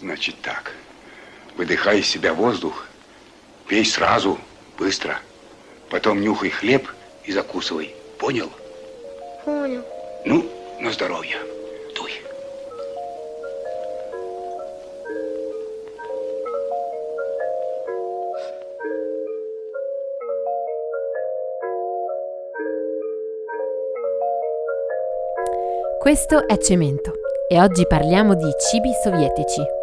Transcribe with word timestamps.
Значит 0.00 0.36
так. 0.40 0.72
Выдыхай 1.56 2.00
из 2.00 2.08
себя 2.08 2.32
воздух, 2.32 2.86
пей 3.68 3.84
сразу, 3.84 4.38
быстро. 4.78 5.18
Потом 5.90 6.22
нюхай 6.22 6.48
хлеб 6.48 6.88
и 7.24 7.32
закусывай. 7.32 7.94
Понял? 8.18 8.50
Понял. 9.44 9.84
Ну, 10.24 10.50
на 10.80 10.90
здоровье. 10.90 11.36
Дуй. 11.94 12.12
Questo 26.00 26.48
è 26.48 26.56
Cemento 26.56 27.12
e 27.50 27.60
oggi 27.60 27.86
parliamo 27.86 28.34
di 28.34 28.50
cibi 28.70 28.92
sovietici. 29.04 29.79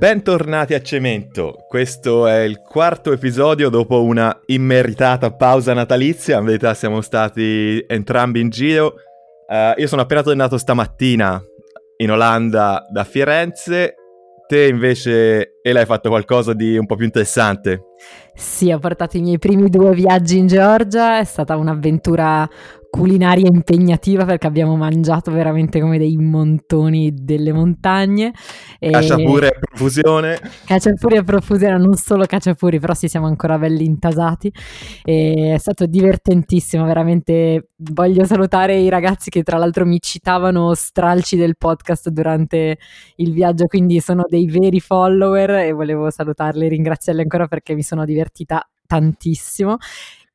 Bentornati 0.00 0.72
a 0.72 0.80
Cemento, 0.80 1.66
questo 1.68 2.26
è 2.26 2.38
il 2.38 2.62
quarto 2.62 3.12
episodio 3.12 3.68
dopo 3.68 4.02
una 4.02 4.34
immeritata 4.46 5.30
pausa 5.30 5.74
natalizia, 5.74 6.38
in 6.38 6.46
verità 6.46 6.72
siamo 6.72 7.02
stati 7.02 7.84
entrambi 7.86 8.40
in 8.40 8.48
giro. 8.48 8.94
Uh, 9.46 9.78
io 9.78 9.86
sono 9.86 10.00
appena 10.00 10.22
tornato 10.22 10.56
stamattina 10.56 11.38
in 11.98 12.10
Olanda 12.10 12.86
da 12.90 13.04
Firenze, 13.04 13.94
te 14.46 14.68
invece 14.68 15.60
e 15.60 15.70
l'hai 15.70 15.84
fatto 15.84 16.08
qualcosa 16.08 16.54
di 16.54 16.78
un 16.78 16.86
po' 16.86 16.96
più 16.96 17.04
interessante. 17.04 17.82
Sì, 18.34 18.72
ho 18.72 18.78
portato 18.78 19.18
i 19.18 19.20
miei 19.20 19.38
primi 19.38 19.68
due 19.68 19.92
viaggi 19.92 20.38
in 20.38 20.46
Georgia, 20.46 21.18
è 21.18 21.24
stata 21.24 21.58
un'avventura 21.58 22.48
culinaria 22.90 23.46
impegnativa 23.46 24.24
perché 24.24 24.48
abbiamo 24.48 24.76
mangiato 24.76 25.30
veramente 25.30 25.80
come 25.80 25.96
dei 25.96 26.16
montoni 26.16 27.14
delle 27.14 27.52
montagne. 27.52 28.32
E... 28.78 28.90
Cacciapuri 28.90 29.46
a 29.46 29.50
profusione. 29.58 30.40
Cacciapuri 30.66 31.16
a 31.16 31.22
profusione, 31.22 31.78
non 31.78 31.94
solo 31.94 32.26
cacciapuri, 32.26 32.80
però 32.80 32.92
sì, 32.92 33.08
siamo 33.08 33.26
ancora 33.26 33.56
belli 33.58 33.84
intasati. 33.84 34.52
E 35.04 35.52
è 35.54 35.58
stato 35.58 35.86
divertentissimo, 35.86 36.84
veramente. 36.84 37.70
Voglio 37.76 38.24
salutare 38.24 38.78
i 38.78 38.88
ragazzi 38.88 39.30
che 39.30 39.42
tra 39.42 39.56
l'altro 39.56 39.86
mi 39.86 40.00
citavano 40.00 40.74
stralci 40.74 41.36
del 41.36 41.56
podcast 41.56 42.08
durante 42.10 42.78
il 43.16 43.32
viaggio, 43.32 43.66
quindi 43.66 44.00
sono 44.00 44.24
dei 44.28 44.46
veri 44.46 44.80
follower 44.80 45.50
e 45.50 45.72
volevo 45.72 46.10
salutarli 46.10 46.66
e 46.66 46.68
ringraziarli 46.68 47.22
ancora 47.22 47.46
perché 47.46 47.74
mi 47.74 47.82
sono 47.82 48.04
divertita 48.04 48.68
tantissimo 48.86 49.76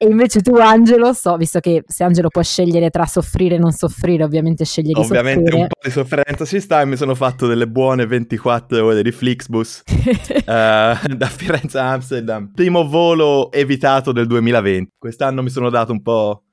e 0.05 0.11
invece 0.11 0.41
tu, 0.41 0.55
Angelo, 0.55 1.13
so, 1.13 1.35
visto 1.35 1.59
che 1.59 1.83
se 1.87 2.03
Angelo 2.03 2.29
può 2.29 2.43
scegliere 2.43 2.91
tra 2.91 3.05
soffrire 3.05 3.55
e 3.55 3.57
non 3.57 3.71
soffrire, 3.71 4.23
ovviamente 4.23 4.63
sceglie 4.63 4.93
di 4.93 4.99
ovviamente 4.99 5.29
soffrire. 5.29 5.39
Ovviamente 5.39 5.61
un 5.61 5.67
po' 5.67 5.87
di 5.87 5.91
sofferenza 5.91 6.45
ci 6.45 6.59
sta 6.59 6.81
e 6.81 6.85
mi 6.85 6.95
sono 6.95 7.15
fatto 7.15 7.47
delle 7.47 7.67
buone 7.67 8.05
24 8.05 8.85
ore 8.85 9.01
di 9.01 9.11
Flixbus 9.11 9.83
uh, 9.85 10.43
da 10.45 11.25
Firenze 11.27 11.79
a 11.79 11.93
Amsterdam. 11.93 12.51
Primo 12.53 12.87
volo 12.87 13.51
evitato 13.51 14.11
del 14.11 14.27
2020. 14.27 14.91
Quest'anno 14.97 15.41
mi 15.41 15.49
sono 15.49 15.71
dato 15.71 15.91
un 15.91 16.01
po' 16.03 16.43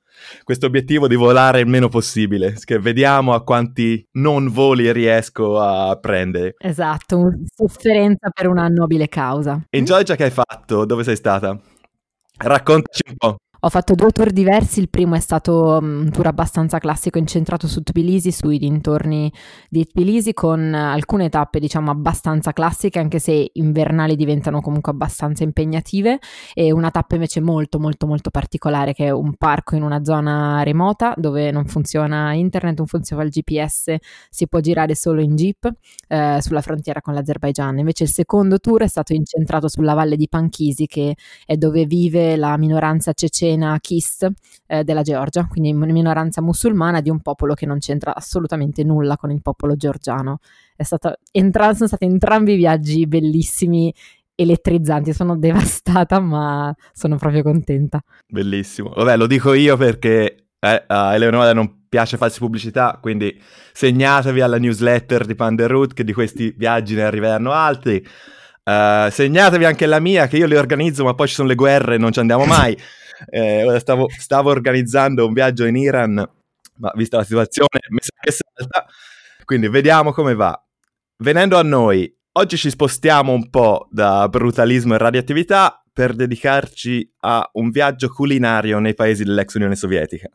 questo 0.43 0.65
obiettivo 0.65 1.07
di 1.07 1.15
volare 1.15 1.59
il 1.59 1.67
meno 1.67 1.89
possibile, 1.89 2.55
che 2.63 2.79
vediamo 2.79 3.33
a 3.33 3.43
quanti 3.43 4.03
non 4.13 4.47
voli 4.49 4.91
riesco 4.91 5.59
a 5.59 5.95
prendere. 5.97 6.55
Esatto, 6.57 7.31
sofferenza 7.53 8.29
per 8.29 8.47
una 8.47 8.67
nobile 8.67 9.07
causa. 9.07 9.61
In 9.71 9.85
Georgia 9.85 10.15
che 10.15 10.23
hai 10.23 10.31
fatto? 10.31 10.85
Dove 10.85 11.03
sei 11.03 11.15
stata? 11.15 11.59
Raccontaci 12.37 13.01
un 13.09 13.15
po'. 13.15 13.37
Ho 13.65 13.69
fatto 13.69 13.95
due 13.95 14.11
tour 14.11 14.31
diversi, 14.31 14.81
il 14.81 14.89
primo 14.89 15.15
è 15.15 15.21
stato 15.21 15.79
mm, 15.81 16.01
un 16.01 16.11
tour 16.11 16.27
abbastanza 16.27 16.79
classico 16.79 17.17
incentrato 17.17 17.65
su 17.65 17.81
Tbilisi, 17.81 18.29
sui 18.33 18.57
dintorni 18.57 19.31
di 19.69 19.85
Tbilisi, 19.85 20.33
con 20.33 20.73
alcune 20.73 21.29
tappe 21.29 21.59
diciamo 21.59 21.89
abbastanza 21.89 22.51
classiche, 22.51 22.99
anche 22.99 23.19
se 23.19 23.51
invernali 23.53 24.17
diventano 24.17 24.59
comunque 24.59 24.91
abbastanza 24.91 25.45
impegnative, 25.45 26.19
e 26.53 26.73
una 26.73 26.91
tappa 26.91 27.15
invece 27.15 27.39
molto 27.39 27.79
molto 27.79 28.05
molto 28.05 28.31
particolare 28.31 28.91
che 28.91 29.05
è 29.05 29.11
un 29.11 29.35
parco 29.35 29.77
in 29.77 29.83
una 29.83 30.03
zona 30.03 30.61
remota 30.63 31.13
dove 31.15 31.49
non 31.49 31.65
funziona 31.65 32.33
internet, 32.33 32.79
non 32.79 32.87
funziona 32.87 33.23
il 33.23 33.29
GPS, 33.29 33.95
si 34.29 34.45
può 34.49 34.59
girare 34.59 34.93
solo 34.93 35.21
in 35.21 35.37
jeep 35.37 35.71
eh, 36.09 36.39
sulla 36.41 36.61
frontiera 36.61 36.99
con 36.99 37.13
l'Azerbaijan. 37.13 37.77
Invece 37.77 38.03
il 38.03 38.09
secondo 38.09 38.59
tour 38.59 38.81
è 38.81 38.87
stato 38.87 39.13
incentrato 39.13 39.69
sulla 39.69 39.93
valle 39.93 40.17
di 40.17 40.27
Panchisi, 40.27 40.85
che 40.85 41.15
è 41.45 41.55
dove 41.55 41.85
vive 41.85 42.35
la 42.35 42.57
minoranza 42.57 43.13
cecena 43.13 43.51
scena 43.53 43.77
Kist 43.79 44.29
eh, 44.67 44.83
della 44.83 45.01
Georgia, 45.01 45.45
quindi 45.47 45.71
una 45.71 45.91
minoranza 45.91 46.41
musulmana 46.41 47.01
di 47.01 47.09
un 47.09 47.21
popolo 47.21 47.53
che 47.53 47.65
non 47.65 47.79
c'entra 47.79 48.15
assolutamente 48.15 48.83
nulla 48.83 49.17
con 49.17 49.31
il 49.31 49.41
popolo 49.41 49.75
georgiano. 49.75 50.39
Stato, 50.77 51.15
entra- 51.31 51.73
sono 51.73 51.87
stati 51.87 52.05
entrambi 52.05 52.55
viaggi 52.55 53.05
bellissimi 53.07 53.93
elettrizzanti, 54.35 55.13
sono 55.13 55.37
devastata 55.37 56.19
ma 56.19 56.73
sono 56.91 57.17
proprio 57.17 57.43
contenta. 57.43 58.01
Bellissimo, 58.27 58.91
vabbè 58.95 59.17
lo 59.17 59.27
dico 59.27 59.53
io 59.53 59.77
perché 59.77 60.47
eh, 60.59 60.83
a 60.87 61.13
Eleonora 61.13 61.53
non 61.53 61.81
piace 61.87 62.17
farsi 62.17 62.39
pubblicità, 62.39 62.97
quindi 62.99 63.39
segnatevi 63.71 64.41
alla 64.41 64.57
newsletter 64.57 65.25
di 65.25 65.35
Panderroot 65.35 65.93
che 65.93 66.03
di 66.03 66.13
questi 66.13 66.53
viaggi 66.57 66.95
ne 66.95 67.03
arriveranno 67.03 67.51
altri. 67.51 68.03
Uh, 68.65 69.09
segnatevi 69.09 69.65
anche 69.65 69.85
la 69.85 69.99
mia 69.99 70.27
che 70.27 70.37
io 70.37 70.47
li 70.47 70.55
organizzo 70.55 71.03
ma 71.03 71.13
poi 71.13 71.27
ci 71.27 71.33
sono 71.33 71.49
le 71.49 71.55
guerre 71.55 71.95
e 71.95 71.97
non 71.97 72.11
ci 72.11 72.19
andiamo 72.19 72.45
mai. 72.45 72.77
Eh, 73.25 73.77
stavo, 73.79 74.07
stavo, 74.09 74.49
organizzando 74.49 75.25
un 75.25 75.31
viaggio 75.31 75.63
in 75.63 75.77
Iran, 75.77 76.15
ma 76.15 76.91
vista 76.95 77.17
la 77.17 77.23
situazione 77.23 77.79
mi 77.89 77.99
sa 78.01 78.09
che 78.19 78.31
salta. 78.31 78.85
Quindi 79.45 79.69
vediamo 79.69 80.11
come 80.11 80.33
va. 80.33 80.61
Venendo 81.23 81.57
a 81.57 81.61
noi, 81.61 82.13
oggi 82.33 82.57
ci 82.57 82.69
spostiamo 82.69 83.31
un 83.31 83.49
po' 83.49 83.87
da 83.91 84.27
brutalismo 84.27 84.95
e 84.95 84.97
radioattività 84.97 85.82
per 85.93 86.15
dedicarci 86.15 87.07
a 87.19 87.47
un 87.53 87.69
viaggio 87.69 88.09
culinario 88.09 88.79
nei 88.79 88.95
paesi 88.95 89.23
dell'ex 89.23 89.53
Unione 89.53 89.75
Sovietica. 89.75 90.27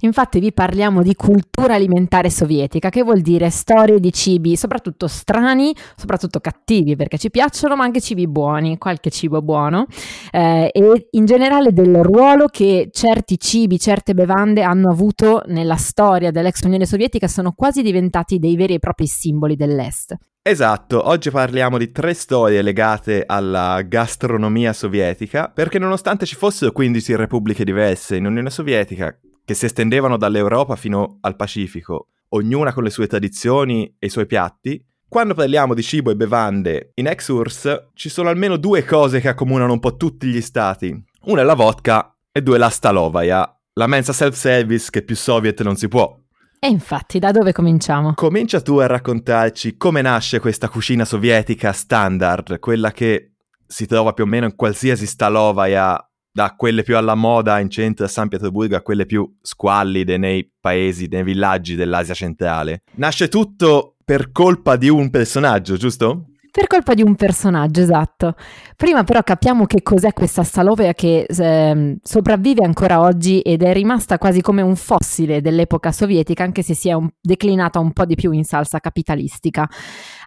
Infatti 0.00 0.40
vi 0.40 0.52
parliamo 0.52 1.02
di 1.02 1.14
cultura 1.14 1.74
alimentare 1.74 2.30
sovietica, 2.30 2.88
che 2.90 3.04
vuol 3.04 3.20
dire 3.20 3.48
storie 3.48 4.00
di 4.00 4.12
cibi, 4.12 4.56
soprattutto 4.56 5.06
strani, 5.06 5.72
soprattutto 5.96 6.40
cattivi, 6.40 6.96
perché 6.96 7.16
ci 7.16 7.30
piacciono, 7.30 7.76
ma 7.76 7.84
anche 7.84 8.00
cibi 8.00 8.26
buoni, 8.26 8.76
qualche 8.76 9.10
cibo 9.10 9.40
buono, 9.40 9.86
eh, 10.32 10.68
e 10.72 11.06
in 11.12 11.24
generale 11.24 11.72
del 11.72 12.02
ruolo 12.02 12.46
che 12.46 12.88
certi 12.90 13.38
cibi, 13.38 13.78
certe 13.78 14.14
bevande 14.14 14.62
hanno 14.62 14.90
avuto 14.90 15.42
nella 15.46 15.76
storia 15.76 16.32
dell'ex 16.32 16.62
Unione 16.64 16.86
Sovietica, 16.86 17.28
sono 17.28 17.52
quasi 17.52 17.82
diventati 17.82 18.40
dei 18.40 18.56
veri 18.56 18.74
e 18.74 18.78
propri 18.80 19.06
simboli 19.06 19.54
dell'Est. 19.54 20.16
Esatto, 20.46 21.08
oggi 21.08 21.30
parliamo 21.30 21.78
di 21.78 21.90
tre 21.90 22.12
storie 22.12 22.60
legate 22.60 23.24
alla 23.26 23.80
gastronomia 23.80 24.74
sovietica, 24.74 25.48
perché 25.48 25.78
nonostante 25.78 26.26
ci 26.26 26.34
fossero 26.34 26.70
15 26.70 27.16
repubbliche 27.16 27.64
diverse 27.64 28.16
in 28.16 28.26
Unione 28.26 28.50
Sovietica, 28.50 29.18
che 29.42 29.54
si 29.54 29.64
estendevano 29.64 30.18
dall'Europa 30.18 30.76
fino 30.76 31.16
al 31.22 31.34
Pacifico, 31.36 32.08
ognuna 32.28 32.74
con 32.74 32.82
le 32.82 32.90
sue 32.90 33.06
tradizioni 33.06 33.86
e 33.98 34.06
i 34.06 34.10
suoi 34.10 34.26
piatti, 34.26 34.86
quando 35.08 35.32
parliamo 35.32 35.72
di 35.72 35.82
cibo 35.82 36.10
e 36.10 36.16
bevande 36.16 36.90
in 36.96 37.06
ex-URSS 37.06 37.92
ci 37.94 38.10
sono 38.10 38.28
almeno 38.28 38.58
due 38.58 38.84
cose 38.84 39.20
che 39.20 39.28
accomunano 39.28 39.72
un 39.72 39.80
po' 39.80 39.96
tutti 39.96 40.26
gli 40.26 40.42
stati. 40.42 40.94
Una 41.22 41.40
è 41.40 41.44
la 41.44 41.54
vodka 41.54 42.14
e 42.30 42.42
due 42.42 42.58
la 42.58 42.68
stalovaya, 42.68 43.60
la 43.72 43.86
mensa 43.86 44.12
self-service 44.12 44.90
che 44.90 45.00
più 45.00 45.16
soviet 45.16 45.62
non 45.62 45.76
si 45.76 45.88
può. 45.88 46.18
E 46.64 46.68
infatti, 46.68 47.18
da 47.18 47.30
dove 47.30 47.52
cominciamo? 47.52 48.14
Comincia 48.14 48.62
tu 48.62 48.78
a 48.78 48.86
raccontarci 48.86 49.76
come 49.76 50.00
nasce 50.00 50.40
questa 50.40 50.70
cucina 50.70 51.04
sovietica 51.04 51.72
standard, 51.72 52.58
quella 52.58 52.90
che 52.90 53.34
si 53.66 53.84
trova 53.84 54.14
più 54.14 54.24
o 54.24 54.26
meno 54.26 54.46
in 54.46 54.56
qualsiasi 54.56 55.04
stalovaia, 55.04 56.02
da 56.32 56.54
quelle 56.56 56.82
più 56.82 56.96
alla 56.96 57.14
moda 57.14 57.60
in 57.60 57.68
centro 57.68 58.06
a 58.06 58.08
San 58.08 58.28
Pietroburgo 58.28 58.76
a 58.76 58.80
quelle 58.80 59.04
più 59.04 59.30
squallide 59.42 60.16
nei 60.16 60.50
paesi, 60.58 61.06
nei 61.06 61.22
villaggi 61.22 61.74
dell'Asia 61.74 62.14
centrale. 62.14 62.84
Nasce 62.94 63.28
tutto 63.28 63.96
per 64.02 64.32
colpa 64.32 64.76
di 64.76 64.88
un 64.88 65.10
personaggio, 65.10 65.76
giusto? 65.76 66.28
Per 66.56 66.68
colpa 66.68 66.94
di 66.94 67.02
un 67.02 67.16
personaggio, 67.16 67.80
esatto. 67.80 68.36
Prima 68.76 69.02
però 69.02 69.22
capiamo 69.24 69.66
che 69.66 69.82
cos'è 69.82 70.12
questa 70.12 70.44
Stalovea 70.44 70.92
che 70.92 71.26
eh, 71.28 71.96
sopravvive 72.00 72.64
ancora 72.64 73.00
oggi 73.00 73.40
ed 73.40 73.64
è 73.64 73.72
rimasta 73.72 74.18
quasi 74.18 74.40
come 74.40 74.62
un 74.62 74.76
fossile 74.76 75.40
dell'epoca 75.40 75.90
sovietica, 75.90 76.44
anche 76.44 76.62
se 76.62 76.74
si 76.74 76.88
è 76.88 76.92
un, 76.92 77.08
declinata 77.20 77.80
un 77.80 77.92
po' 77.92 78.04
di 78.04 78.14
più 78.14 78.30
in 78.30 78.44
salsa 78.44 78.78
capitalistica. 78.78 79.68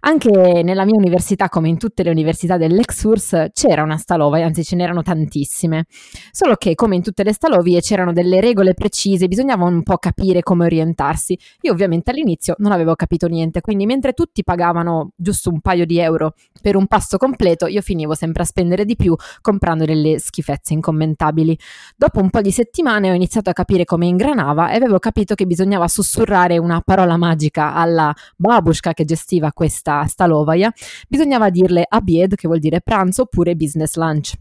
Anche 0.02 0.64
nella 0.64 0.84
mia 0.84 0.98
università, 0.98 1.48
come 1.48 1.70
in 1.70 1.78
tutte 1.78 2.04
le 2.04 2.10
università 2.10 2.58
dell'ex 2.58 3.04
URSS, 3.04 3.46
c'era 3.54 3.84
una 3.84 3.98
Stalovia, 3.98 4.46
anzi 4.46 4.66
ce 4.66 4.76
n'erano 4.76 5.04
tantissime. 5.04 5.86
Solo 6.32 6.56
che, 6.56 6.76
come 6.76 6.98
in 6.98 7.04
tutte 7.04 7.24
le 7.24 7.32
Stalovie, 7.32 7.80
c'erano 7.80 8.12
delle 8.12 8.42
regole 8.42 8.74
precise, 8.74 9.28
bisognava 9.28 9.64
un 9.64 9.82
po' 9.82 9.96
capire 9.96 10.44
come 10.44 10.66
orientarsi. 10.66 11.40
Io 11.62 11.72
ovviamente 11.72 12.12
all'inizio 12.12 12.56
non 12.58 12.74
avevo 12.74 12.96
capito 12.96 13.28
niente, 13.28 13.62
quindi 13.62 13.86
mentre 13.86 14.12
tutti 14.12 14.44
pagavano 14.44 15.12
giusto 15.16 15.50
un 15.50 15.62
paio 15.62 15.86
di 15.86 16.00
euro 16.00 16.17
per 16.62 16.76
un 16.76 16.88
pasto 16.88 17.18
completo, 17.18 17.68
io 17.68 17.82
finivo 17.82 18.14
sempre 18.14 18.44
a 18.44 18.46
spendere 18.46 18.86
di 18.86 18.96
più 18.96 19.16
comprando 19.42 19.86
delle 19.86 20.20
schifezze 20.20 20.74
incommentabili. 20.74 21.58
Dopo 21.96 22.20
un 22.20 22.30
po' 22.30 22.42
di 22.42 22.52
settimane 22.52 23.10
ho 23.10 23.14
iniziato 23.14 23.50
a 23.50 23.54
capire 23.54 23.86
come 23.86 24.08
ingranava 24.08 24.72
e 24.72 24.76
avevo 24.76 25.00
capito 25.00 25.36
che 25.36 25.46
bisognava 25.46 25.88
sussurrare 25.88 26.58
una 26.58 26.82
parola 26.82 27.18
magica 27.18 27.74
alla 27.74 28.14
babushka 28.36 28.94
che 28.94 29.06
gestiva 29.06 29.52
questa 29.54 30.06
Stalovaia, 30.06 30.72
bisognava 31.08 31.50
dirle 31.50 31.86
abied, 31.88 32.36
che 32.36 32.48
vuol 32.48 32.60
dire 32.60 32.82
pranzo, 32.82 33.24
oppure 33.24 33.56
business 33.56 33.96
lunch. 33.96 34.34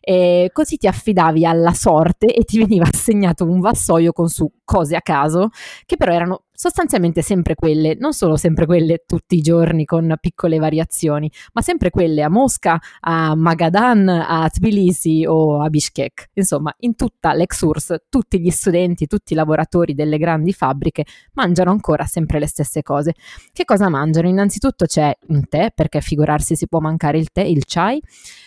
E 0.00 0.50
così 0.52 0.76
ti 0.76 0.86
affidavi 0.86 1.44
alla 1.44 1.72
sorte 1.72 2.32
e 2.32 2.44
ti 2.44 2.58
veniva 2.58 2.86
assegnato 2.86 3.44
un 3.44 3.60
vassoio 3.60 4.12
con 4.12 4.28
su 4.28 4.50
cose 4.72 4.96
a 4.96 5.02
caso, 5.02 5.50
che 5.84 5.98
però 5.98 6.14
erano 6.14 6.44
sostanzialmente 6.50 7.20
sempre 7.20 7.54
quelle, 7.54 7.94
non 7.98 8.14
solo 8.14 8.36
sempre 8.36 8.64
quelle 8.64 9.02
tutti 9.06 9.34
i 9.34 9.40
giorni 9.42 9.84
con 9.84 10.14
piccole 10.18 10.58
variazioni, 10.58 11.30
ma 11.52 11.60
sempre 11.60 11.90
quelle 11.90 12.22
a 12.22 12.30
Mosca, 12.30 12.80
a 13.00 13.34
Magadan, 13.34 14.08
a 14.08 14.48
Tbilisi 14.48 15.26
o 15.26 15.60
a 15.60 15.68
Bishkek. 15.68 16.30
Insomma, 16.34 16.74
in 16.80 16.94
tutta 16.94 17.34
l'ex-URSS 17.34 18.04
tutti 18.08 18.40
gli 18.40 18.50
studenti, 18.50 19.06
tutti 19.06 19.34
i 19.34 19.36
lavoratori 19.36 19.92
delle 19.92 20.16
grandi 20.16 20.54
fabbriche 20.54 21.04
mangiano 21.32 21.70
ancora 21.70 22.06
sempre 22.06 22.38
le 22.38 22.46
stesse 22.46 22.80
cose. 22.82 23.12
Che 23.52 23.64
cosa 23.66 23.90
mangiano? 23.90 24.28
Innanzitutto 24.28 24.86
c'è 24.86 25.14
un 25.28 25.48
tè, 25.48 25.72
perché 25.74 26.00
figurarsi 26.00 26.56
si 26.56 26.66
può 26.66 26.78
mancare 26.78 27.18
il 27.18 27.30
tè, 27.30 27.42
il 27.42 27.64
chai, 27.66 28.00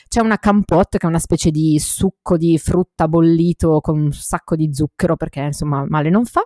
c'è 0.07 0.21
una 0.21 0.37
campotte 0.37 0.97
che 0.97 1.05
è 1.05 1.09
una 1.09 1.19
specie 1.19 1.51
di 1.51 1.77
succo 1.79 2.37
di 2.37 2.57
frutta 2.57 3.09
bollito 3.09 3.81
con 3.81 3.99
un 3.99 4.11
sacco 4.13 4.55
di 4.55 4.73
zucchero 4.73 5.17
perché 5.17 5.41
insomma 5.41 5.83
male 5.89 6.09
non 6.09 6.14
fa. 6.23 6.41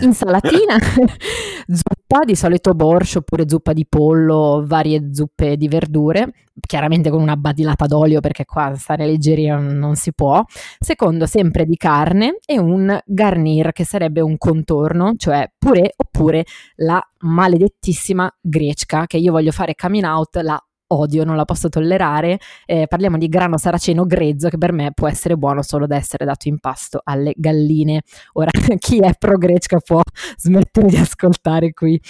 Insalatina, 0.00 0.76
zuppa, 1.66 2.24
di 2.24 2.34
solito 2.34 2.74
borscht 2.74 3.16
oppure 3.16 3.48
zuppa 3.48 3.72
di 3.72 3.86
pollo, 3.88 4.62
varie 4.66 5.10
zuppe 5.12 5.56
di 5.56 5.68
verdure, 5.68 6.32
chiaramente 6.60 7.10
con 7.10 7.20
una 7.20 7.36
badilata 7.36 7.86
d'olio 7.86 8.20
perché 8.20 8.44
qua 8.44 8.74
stare 8.76 9.06
leggeri 9.06 9.46
non 9.46 9.94
si 9.94 10.12
può. 10.12 10.42
Secondo, 10.78 11.26
sempre 11.26 11.64
di 11.64 11.76
carne 11.76 12.38
e 12.44 12.58
un 12.58 12.98
garnir 13.04 13.72
che 13.72 13.84
sarebbe 13.84 14.20
un 14.20 14.36
contorno, 14.36 15.14
cioè 15.16 15.50
purè 15.56 15.88
oppure 15.96 16.44
la 16.76 17.00
maledettissima 17.20 18.30
grecca 18.40 19.06
che 19.06 19.16
io 19.16 19.32
voglio 19.32 19.52
fare 19.52 19.74
coming 19.74 20.04
out, 20.04 20.36
la 20.36 20.60
odio, 20.88 21.24
non 21.24 21.36
la 21.36 21.44
posso 21.44 21.68
tollerare. 21.68 22.38
Eh, 22.66 22.86
parliamo 22.86 23.18
di 23.18 23.28
grano 23.28 23.58
saraceno 23.58 24.04
grezzo 24.04 24.48
che 24.48 24.58
per 24.58 24.72
me 24.72 24.92
può 24.92 25.08
essere 25.08 25.36
buono 25.36 25.62
solo 25.62 25.86
da 25.86 25.96
essere 25.96 26.24
dato 26.24 26.48
in 26.48 26.58
pasto 26.58 27.00
alle 27.02 27.32
galline. 27.36 28.02
Ora, 28.34 28.50
chi 28.78 29.00
è 29.00 29.12
pro 29.18 29.36
grecca 29.36 29.78
può 29.78 30.00
smettere 30.36 30.88
di 30.88 30.96
ascoltare 30.96 31.72
qui. 31.72 32.00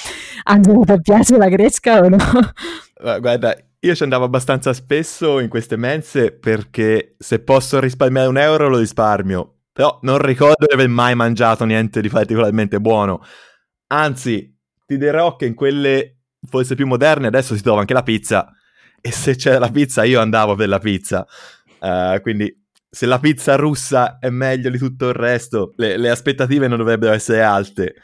Angelo, 0.45 0.85
ti 0.85 1.01
piace 1.01 1.37
la 1.37 1.49
grecca 1.49 2.01
o 2.01 2.09
no? 2.09 2.17
Guarda, 3.21 3.57
io 3.81 3.95
ci 3.95 4.03
andavo 4.03 4.25
abbastanza 4.25 4.73
spesso 4.73 5.39
in 5.39 5.49
queste 5.49 5.77
mense 5.77 6.33
perché 6.33 7.15
se 7.19 7.39
posso 7.41 7.79
risparmiare 7.81 8.29
un 8.29 8.39
euro 8.39 8.69
lo 8.69 8.79
risparmio. 8.79 9.55
Però 9.73 9.99
non 10.03 10.19
ricordo 10.19 10.67
di 10.67 10.75
aver 10.75 10.89
mai 10.89 11.15
mangiato 11.15 11.65
niente 11.65 12.01
di 12.01 12.09
particolarmente 12.09 12.81
buono. 12.81 13.23
Anzi, 13.89 14.57
ti 14.85 14.99
dirò 14.99 15.37
che 15.37 15.47
in 15.47 15.55
quelle 15.55 16.17
forse 16.49 16.75
più 16.75 16.87
moderne 16.87 17.29
adesso 17.29 17.55
si 17.55 17.63
trova 17.63 17.81
anche 17.81 17.93
la 17.93 18.03
pizza 18.03 18.53
e 19.00 19.12
se 19.12 19.37
c'era 19.37 19.59
la 19.59 19.71
pizza 19.71 20.05
io 20.05 20.21
andavo 20.21 20.55
per 20.55 20.69
la 20.69 20.79
pizza. 20.79 21.27
Uh, 21.81 22.21
quindi 22.21 22.53
se 22.91 23.06
la 23.06 23.19
pizza 23.19 23.56
russa 23.56 24.19
è 24.19 24.31
meglio 24.31 24.71
di 24.71 24.79
tutto 24.79 25.09
il 25.09 25.15
resto, 25.15 25.73
le, 25.77 25.97
le 25.97 26.11
aspettative 26.11 26.69
non 26.69 26.79
dovrebbero 26.79 27.12
essere 27.12 27.43
alte. 27.43 27.95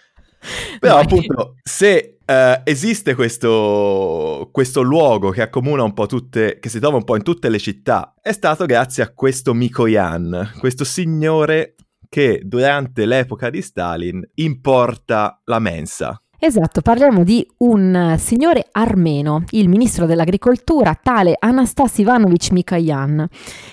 Però 0.79 0.95
Dai. 0.95 1.05
appunto, 1.05 1.57
se 1.63 2.19
uh, 2.25 2.61
esiste 2.65 3.15
questo, 3.15 4.49
questo, 4.53 4.83
luogo 4.83 5.31
che 5.31 5.43
accomuna 5.43 5.83
un 5.83 5.95
po' 5.95 6.07
tutte, 6.07 6.59
che 6.61 6.69
si 6.69 6.79
trova 6.81 6.97
un 6.97 7.05
po' 7.05 7.17
in 7.17 7.23
tutte 7.23 7.49
le 7.49 7.59
città, 7.59 8.15
è 8.21 8.33
stato 8.33 8.67
grazie 8.67 9.03
a 9.03 9.13
questo 9.13 9.55
Mikoyan, 9.55 10.53
questo 10.59 10.85
signore 10.85 11.77
che 12.09 12.43
durante 12.45 13.07
l'epoca 13.07 13.51
di 13.51 13.63
Stalin 13.63 14.23
importa 14.35 15.41
la 15.45 15.59
mensa. 15.59 16.19
Esatto, 16.47 16.83
parliamo 16.83 17.25
di 17.25 17.49
un 17.61 18.17
signore 18.19 18.67
armeno, 18.73 19.45
il 19.53 19.67
ministro 19.71 20.05
dell'agricoltura, 20.05 20.95
tale 21.03 21.37
Anastas 21.39 21.97
Ivanovich 21.97 22.51
Mikhayan, 22.51 23.27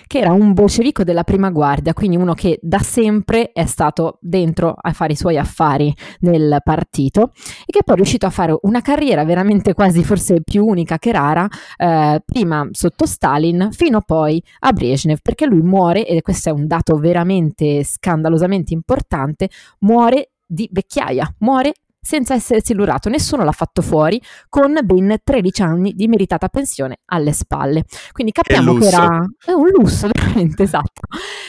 che 0.08 0.20
era 0.20 0.32
un 0.32 0.54
bolscevico 0.54 1.04
della 1.04 1.26
prima 1.26 1.50
guardia, 1.50 1.94
quindi 1.94 2.16
uno 2.16 2.34
che 2.34 2.60
da 2.62 2.80
sempre 2.80 3.52
è 3.52 3.66
stato 3.66 4.20
dentro 4.22 4.74
a 4.74 4.94
fare 4.94 5.12
i 5.12 5.18
suoi 5.18 5.38
affari 5.38 5.94
nel 6.22 6.62
partito 6.64 7.34
e 7.66 7.74
che 7.74 7.84
poi 7.84 7.96
è 7.96 7.98
riuscito 7.98 8.26
a 8.26 8.30
fare 8.30 8.58
una 8.62 8.80
carriera 8.80 9.26
veramente 9.26 9.74
quasi 9.74 10.02
forse 10.06 10.42
più 10.42 10.66
unica 10.66 10.98
che 10.98 11.12
rara, 11.12 11.46
eh, 11.76 12.22
prima 12.24 12.66
sotto 12.72 13.06
Stalin 13.06 13.68
fino 13.74 14.00
poi 14.00 14.42
a 14.60 14.72
Brezhnev, 14.72 15.20
perché 15.22 15.46
lui 15.46 15.62
muore, 15.62 16.08
e 16.08 16.22
questo 16.22 16.48
è 16.48 16.52
un 16.54 16.68
dato 16.68 16.96
veramente 16.96 17.84
scandalosamente 17.84 18.74
importante, 18.74 19.50
muore 19.80 20.30
di 20.52 20.70
vecchiaia, 20.72 21.36
muore 21.40 21.74
senza 22.02 22.34
essersi 22.34 22.74
lurato, 22.74 23.10
nessuno 23.10 23.44
l'ha 23.44 23.52
fatto 23.52 23.84
fuori, 23.84 24.20
con 24.50 24.78
ben 24.84 25.20
13 25.24 25.62
anni 25.62 25.94
di 25.94 26.08
meritata 26.08 26.48
pensione 26.50 27.02
alle 27.06 27.32
spalle. 27.32 27.84
Quindi 28.12 28.32
capiamo 28.32 28.74
che, 28.74 28.88
era 28.88 29.24
è 29.46 29.52
un 29.52 29.70
lusso, 29.70 30.10
veramente 30.12 30.64
esatto. 30.64 31.02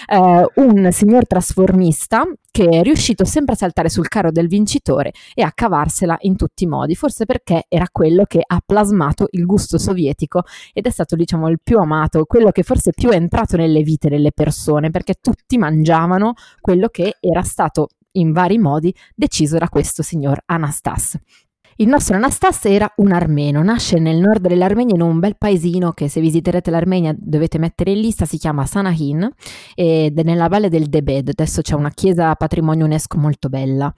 Eh, 0.07 0.47
un 0.57 0.93
signor 0.93 1.27
trasformista 1.27 2.25
che 2.51 2.69
è 2.69 2.83
riuscito 2.83 3.25
sempre 3.25 3.55
a 3.55 3.57
saltare 3.57 3.89
sul 3.89 4.09
carro 4.09 4.31
del 4.31 4.47
vincitore 4.47 5.13
e 5.33 5.43
a 5.43 5.53
cavarsela 5.53 6.19
in 6.21 6.37
tutti 6.37 6.65
i 6.65 6.67
modi, 6.67 6.95
forse 6.95 7.25
perché 7.25 7.65
era 7.67 7.87
quello 7.91 8.25
che 8.25 8.43
ha 8.47 8.61
plasmato 8.65 9.29
il 9.31 9.47
gusto 9.47 9.79
sovietico 9.79 10.43
ed 10.75 10.85
è 10.85 10.91
stato, 10.91 11.17
diciamo, 11.17 11.49
il 11.49 11.61
più 11.63 11.79
amato, 11.79 12.27
quello 12.27 12.51
che 12.51 12.63
forse 12.63 12.93
più 12.93 13.09
è 13.09 13.15
entrato 13.15 13.57
nelle 13.57 13.83
vite 13.83 14.11
delle 14.11 14.33
persone, 14.33 14.91
perché 14.91 15.15
tutti 15.19 15.57
mangiavano 15.57 16.35
quello 16.61 16.89
che 16.89 17.17
era 17.21 17.43
stato 17.43 17.89
in 18.13 18.33
vari 18.33 18.59
modi 18.59 18.95
deciso 19.15 19.59
da 19.59 19.69
questo 19.69 20.03
signor 20.03 20.41
Anastas. 20.47 21.19
Il 21.77 21.89
nostro 21.89 22.17
Anastas 22.17 22.67
era 22.67 22.93
un 22.97 23.13
armeno, 23.13 23.63
nasce 23.63 23.99
nel 23.99 24.19
nord 24.19 24.47
dell'Armenia 24.47 24.95
in 24.95 25.01
un 25.01 25.19
bel 25.19 25.39
paesino 25.39 25.93
che 25.93 26.09
se 26.09 26.21
visiterete 26.21 26.71
l'Armenia 26.71 27.15
dovete 27.17 27.59
mettere 27.59 27.93
in 27.93 28.01
lista, 28.01 28.27
si 28.27 28.37
chiama 28.37 28.67
Sanahin 28.67 29.29
ed 29.75 30.19
è 30.19 30.23
nella 30.23 30.49
valle 30.49 30.69
del 30.69 30.89
Debed, 30.89 31.31
adesso 31.31 31.63
c'è 31.63 31.75
una 31.75 31.91
chiesa 31.91 32.35
patrimonio 32.35 32.85
UNESCO 32.85 33.17
molto 33.17 33.49
bella. 33.49 33.93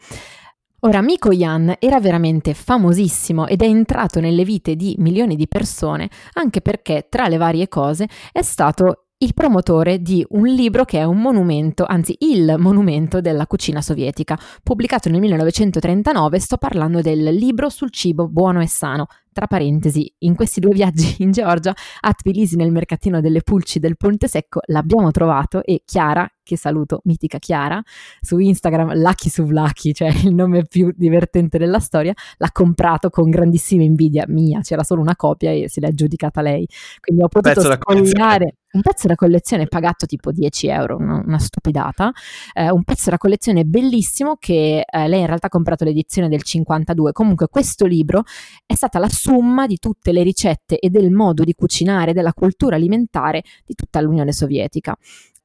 Ora, 0.80 1.00
Mikoyan 1.00 1.76
era 1.78 1.98
veramente 1.98 2.52
famosissimo 2.54 3.46
ed 3.46 3.62
è 3.62 3.66
entrato 3.66 4.20
nelle 4.20 4.44
vite 4.44 4.76
di 4.76 4.94
milioni 4.98 5.34
di 5.34 5.48
persone 5.48 6.10
anche 6.34 6.60
perché, 6.60 7.06
tra 7.08 7.26
le 7.26 7.38
varie 7.38 7.68
cose, 7.68 8.06
è 8.30 8.42
stato 8.42 9.03
il 9.24 9.32
promotore 9.32 10.02
di 10.02 10.24
un 10.30 10.44
libro 10.44 10.84
che 10.84 10.98
è 10.98 11.04
un 11.04 11.18
monumento, 11.18 11.86
anzi 11.86 12.14
il 12.20 12.56
monumento 12.58 13.22
della 13.22 13.46
cucina 13.46 13.80
sovietica, 13.80 14.38
pubblicato 14.62 15.08
nel 15.08 15.20
1939, 15.20 16.38
sto 16.38 16.58
parlando 16.58 17.00
del 17.00 17.22
libro 17.34 17.70
sul 17.70 17.90
cibo 17.90 18.28
buono 18.28 18.60
e 18.60 18.68
sano, 18.68 19.06
tra 19.32 19.46
parentesi, 19.46 20.14
in 20.18 20.34
questi 20.34 20.60
due 20.60 20.72
viaggi 20.72 21.16
in 21.20 21.32
Georgia, 21.32 21.74
a 22.00 22.12
Tbilisi 22.12 22.56
nel 22.56 22.70
mercatino 22.70 23.22
delle 23.22 23.40
pulci 23.40 23.78
del 23.78 23.96
Ponte 23.96 24.28
Secco 24.28 24.60
l'abbiamo 24.66 25.10
trovato 25.10 25.64
e 25.64 25.82
Chiara, 25.86 26.28
che 26.42 26.58
saluto, 26.58 27.00
mitica 27.04 27.38
Chiara, 27.38 27.82
su 28.20 28.38
Instagram 28.38 28.94
Lucky 28.94 29.30
Suvlaki, 29.30 29.94
cioè 29.94 30.08
il 30.22 30.34
nome 30.34 30.66
più 30.66 30.92
divertente 30.94 31.56
della 31.56 31.80
storia, 31.80 32.12
l'ha 32.36 32.50
comprato 32.52 33.08
con 33.08 33.30
grandissima 33.30 33.82
invidia 33.82 34.26
mia, 34.28 34.60
c'era 34.60 34.84
solo 34.84 35.00
una 35.00 35.16
copia 35.16 35.50
e 35.50 35.70
se 35.70 35.80
l'è 35.80 35.86
aggiudicata 35.86 36.42
lei. 36.42 36.68
Quindi 37.00 37.22
ho 37.22 37.28
potuto 37.28 37.62
spogliare 37.62 38.56
un 38.74 38.82
pezzo 38.82 39.06
da 39.08 39.14
collezione 39.14 39.66
pagato 39.66 40.06
tipo 40.06 40.30
10 40.30 40.66
euro, 40.68 40.96
una, 40.96 41.22
una 41.24 41.38
stupidata, 41.38 42.12
eh, 42.52 42.70
un 42.70 42.84
pezzo 42.84 43.10
da 43.10 43.18
collezione 43.18 43.64
bellissimo 43.64 44.36
che 44.38 44.84
eh, 44.84 45.08
lei 45.08 45.20
in 45.20 45.26
realtà 45.26 45.46
ha 45.46 45.50
comprato 45.50 45.84
l'edizione 45.84 46.28
del 46.28 46.42
52. 46.42 47.12
Comunque 47.12 47.48
questo 47.48 47.86
libro 47.86 48.24
è 48.66 48.74
stata 48.74 48.98
la 48.98 49.08
somma 49.08 49.66
di 49.66 49.78
tutte 49.78 50.12
le 50.12 50.22
ricette 50.22 50.78
e 50.78 50.90
del 50.90 51.10
modo 51.10 51.44
di 51.44 51.54
cucinare, 51.54 52.12
della 52.12 52.32
cultura 52.32 52.76
alimentare 52.76 53.42
di 53.64 53.74
tutta 53.74 54.00
l'Unione 54.00 54.32
Sovietica. 54.32 54.96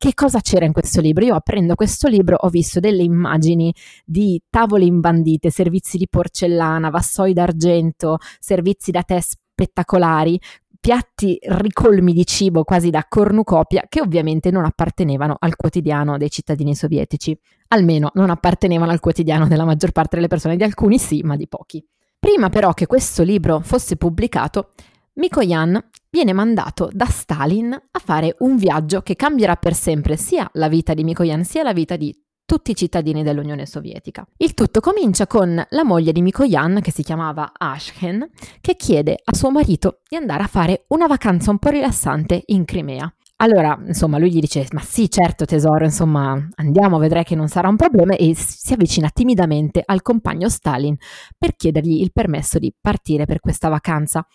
Che 0.01 0.13
cosa 0.13 0.39
c'era 0.39 0.63
in 0.63 0.71
questo 0.71 1.01
libro? 1.01 1.25
Io 1.25 1.35
aprendo 1.35 1.75
questo 1.75 2.07
libro 2.07 2.37
ho 2.39 2.47
visto 2.47 2.79
delle 2.79 3.03
immagini 3.03 3.73
di 4.05 4.41
tavole 4.49 4.85
imbandite, 4.85 5.51
servizi 5.51 5.97
di 5.97 6.07
porcellana, 6.09 6.89
vassoi 6.89 7.33
d'argento, 7.33 8.17
servizi 8.39 8.91
da 8.91 9.03
tè 9.03 9.19
spettacolari, 9.59 10.39
piatti 10.79 11.37
ricolmi 11.41 12.13
di 12.13 12.25
cibo 12.25 12.63
quasi 12.63 12.89
da 12.89 13.05
cornucopia 13.07 13.85
che 13.89 14.01
ovviamente 14.01 14.49
non 14.49 14.65
appartenevano 14.65 15.35
al 15.37 15.55
quotidiano 15.55 16.17
dei 16.17 16.29
cittadini 16.29 16.73
sovietici. 16.75 17.37
Almeno 17.69 18.11
non 18.13 18.29
appartenevano 18.29 18.91
al 18.91 18.99
quotidiano 18.99 19.47
della 19.47 19.65
maggior 19.65 19.91
parte 19.91 20.15
delle 20.15 20.27
persone, 20.27 20.55
di 20.55 20.63
alcuni 20.63 20.97
sì, 20.97 21.21
ma 21.21 21.35
di 21.35 21.47
pochi. 21.47 21.85
Prima 22.17 22.49
però 22.49 22.73
che 22.73 22.87
questo 22.87 23.23
libro 23.23 23.59
fosse 23.61 23.95
pubblicato, 23.95 24.71
Mikoyan 25.13 25.81
viene 26.09 26.33
mandato 26.33 26.89
da 26.91 27.05
Stalin 27.05 27.71
a 27.71 27.99
fare 27.99 28.35
un 28.39 28.55
viaggio 28.55 29.01
che 29.01 29.15
cambierà 29.15 29.55
per 29.55 29.73
sempre 29.73 30.17
sia 30.17 30.49
la 30.53 30.69
vita 30.69 30.93
di 30.93 31.03
Mikoyan 31.03 31.43
sia 31.43 31.63
la 31.63 31.73
vita 31.73 31.95
di 31.97 32.15
tutti 32.49 32.71
i 32.71 32.75
cittadini 32.75 33.21
dell'Unione 33.21 33.67
Sovietica. 33.67 34.25
Il 34.37 34.55
tutto 34.55 34.79
comincia 34.79 35.27
con 35.27 35.63
la 35.69 35.83
moglie 35.83 36.11
di 36.11 36.23
Mikoyan, 36.23 36.79
che 36.81 36.89
si 36.89 37.03
chiamava 37.03 37.51
Ashken, 37.55 38.27
che 38.59 38.75
chiede 38.75 39.19
a 39.23 39.35
suo 39.35 39.51
marito 39.51 39.99
di 40.09 40.15
andare 40.15 40.41
a 40.41 40.47
fare 40.47 40.85
una 40.87 41.05
vacanza 41.05 41.51
un 41.51 41.59
po' 41.59 41.69
rilassante 41.69 42.41
in 42.47 42.65
Crimea. 42.65 43.13
Allora, 43.35 43.79
insomma, 43.85 44.17
lui 44.17 44.31
gli 44.31 44.39
dice: 44.39 44.65
Ma 44.71 44.81
sì, 44.81 45.11
certo, 45.11 45.45
tesoro, 45.45 45.85
insomma, 45.85 46.35
andiamo, 46.55 46.97
vedrai 46.97 47.23
che 47.23 47.35
non 47.35 47.49
sarà 47.49 47.67
un 47.67 47.75
problema. 47.75 48.15
E 48.15 48.33
si 48.33 48.73
avvicina 48.73 49.09
timidamente 49.13 49.83
al 49.85 50.01
compagno 50.01 50.49
Stalin 50.49 50.95
per 51.37 51.55
chiedergli 51.55 52.01
il 52.01 52.11
permesso 52.11 52.57
di 52.57 52.73
partire 52.81 53.25
per 53.25 53.41
questa 53.41 53.69
vacanza. 53.69 54.25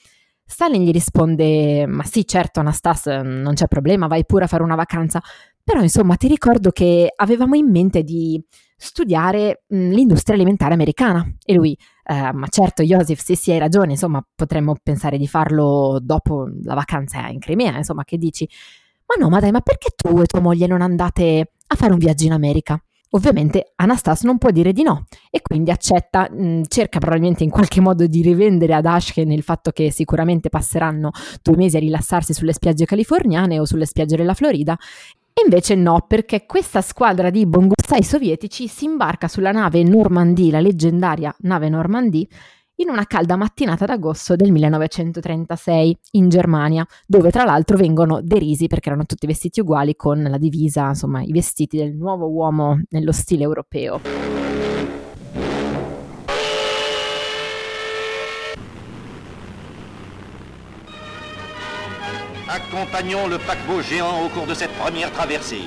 Stalin 0.47 0.85
gli 0.85 0.93
risponde: 0.93 1.85
Ma 1.89 2.05
sì, 2.05 2.25
certo, 2.25 2.61
Anastas, 2.61 3.07
non 3.07 3.55
c'è 3.55 3.67
problema, 3.67 4.07
vai 4.07 4.25
pure 4.25 4.45
a 4.45 4.47
fare 4.47 4.63
una 4.63 4.77
vacanza. 4.77 5.21
Però, 5.65 5.81
insomma, 5.81 6.17
ti 6.17 6.29
ricordo 6.29 6.71
che 6.71 7.11
avevamo 7.17 7.55
in 7.55 7.71
mente 7.71 8.03
di 8.03 8.41
studiare 8.77 9.63
mh, 9.67 9.91
l'industria 9.91 10.37
alimentare 10.37 10.75
americana. 10.75 11.27
E 11.43 11.55
lui, 11.55 11.77
eh, 12.05 12.33
ma 12.33 12.47
certo, 12.49 12.83
Joseph, 12.83 13.19
sì, 13.21 13.35
sì, 13.35 13.51
hai 13.53 13.59
ragione, 13.59 13.93
insomma, 13.93 14.23
potremmo 14.35 14.75
pensare 14.83 15.17
di 15.17 15.27
farlo 15.27 15.99
dopo 16.03 16.47
la 16.65 16.75
vacanza 16.75 17.27
in 17.29 17.39
Crimea, 17.39 17.79
insomma, 17.79 18.05
che 18.05 18.19
dici? 18.19 18.47
Ma 19.07 19.23
no, 19.25 19.31
ma 19.31 19.41
dai, 19.41 19.53
ma 19.53 19.61
perché 19.61 19.89
tu 19.97 20.21
e 20.21 20.27
tua 20.27 20.41
moglie 20.41 20.67
non 20.67 20.83
andate 20.83 21.53
a 21.67 21.75
fare 21.77 21.93
un 21.93 21.99
viaggio 21.99 22.25
in 22.25 22.33
America? 22.33 22.79
Ovviamente 23.11 23.73
Anastas 23.77 24.23
non 24.25 24.39
può 24.39 24.51
dire 24.51 24.73
di 24.73 24.83
no 24.83 25.05
e 25.31 25.41
quindi 25.41 25.71
accetta, 25.71 26.29
mh, 26.29 26.63
cerca 26.67 26.99
probabilmente 26.99 27.45
in 27.45 27.51
qualche 27.51 27.81
modo 27.81 28.07
di 28.09 28.23
rivendere 28.23 28.75
ad 28.75 28.87
Ashken 28.87 29.31
il 29.31 29.43
fatto 29.45 29.71
che 29.71 29.93
sicuramente 29.93 30.49
passeranno 30.49 31.11
due 31.41 31.55
mesi 31.57 31.77
a 31.77 31.81
rilassarsi 31.81 32.33
sulle 32.35 32.53
spiagge 32.53 32.87
californiane 32.87 33.61
o 33.61 33.67
sulle 33.67 33.87
spiagge 33.87 34.17
della 34.17 34.35
Florida 34.35 34.77
e 35.37 35.43
invece 35.43 35.75
no, 35.75 36.05
perché 36.07 36.47
questa 36.47 36.81
squadra 36.81 37.29
di 37.29 37.45
bongussai 37.45 38.05
sovietici 38.05 38.69
si 38.69 38.85
imbarca 38.85 39.27
sulla 39.27 39.51
nave 39.51 39.83
Normandie, 39.83 40.53
la 40.53 40.61
leggendaria 40.61 41.35
nave 41.41 41.69
Normandie, 41.69 42.29
in 42.77 42.89
una 42.89 43.05
calda 43.05 43.35
mattinata 43.35 43.85
d'agosto 43.85 44.37
del 44.37 44.53
1936 44.53 45.99
in 46.13 46.29
Germania, 46.29 46.87
dove 47.05 47.33
tra 47.33 47.43
l'altro 47.45 47.77
vengono 47.77 48.21
derisi 48.23 48.69
perché 48.69 48.91
erano 48.91 49.07
tutti 49.07 49.27
vestiti 49.27 49.59
uguali 49.59 49.97
con 49.97 50.23
la 50.23 50.39
divisa, 50.39 50.87
insomma, 50.89 51.21
i 51.23 51.33
vestiti 51.33 51.79
del 51.79 51.95
nuovo 51.95 52.29
uomo 52.29 52.81
nello 52.91 53.13
stile 53.13 53.43
europeo. 53.43 54.44
Accompagnons 62.55 63.27
le 63.27 63.39
paquebot 63.39 63.83
géant 63.83 64.25
au 64.25 64.29
cours 64.29 64.47
de 64.47 64.55
cette 64.55 64.71
première 64.79 65.11
traversée. 65.11 65.65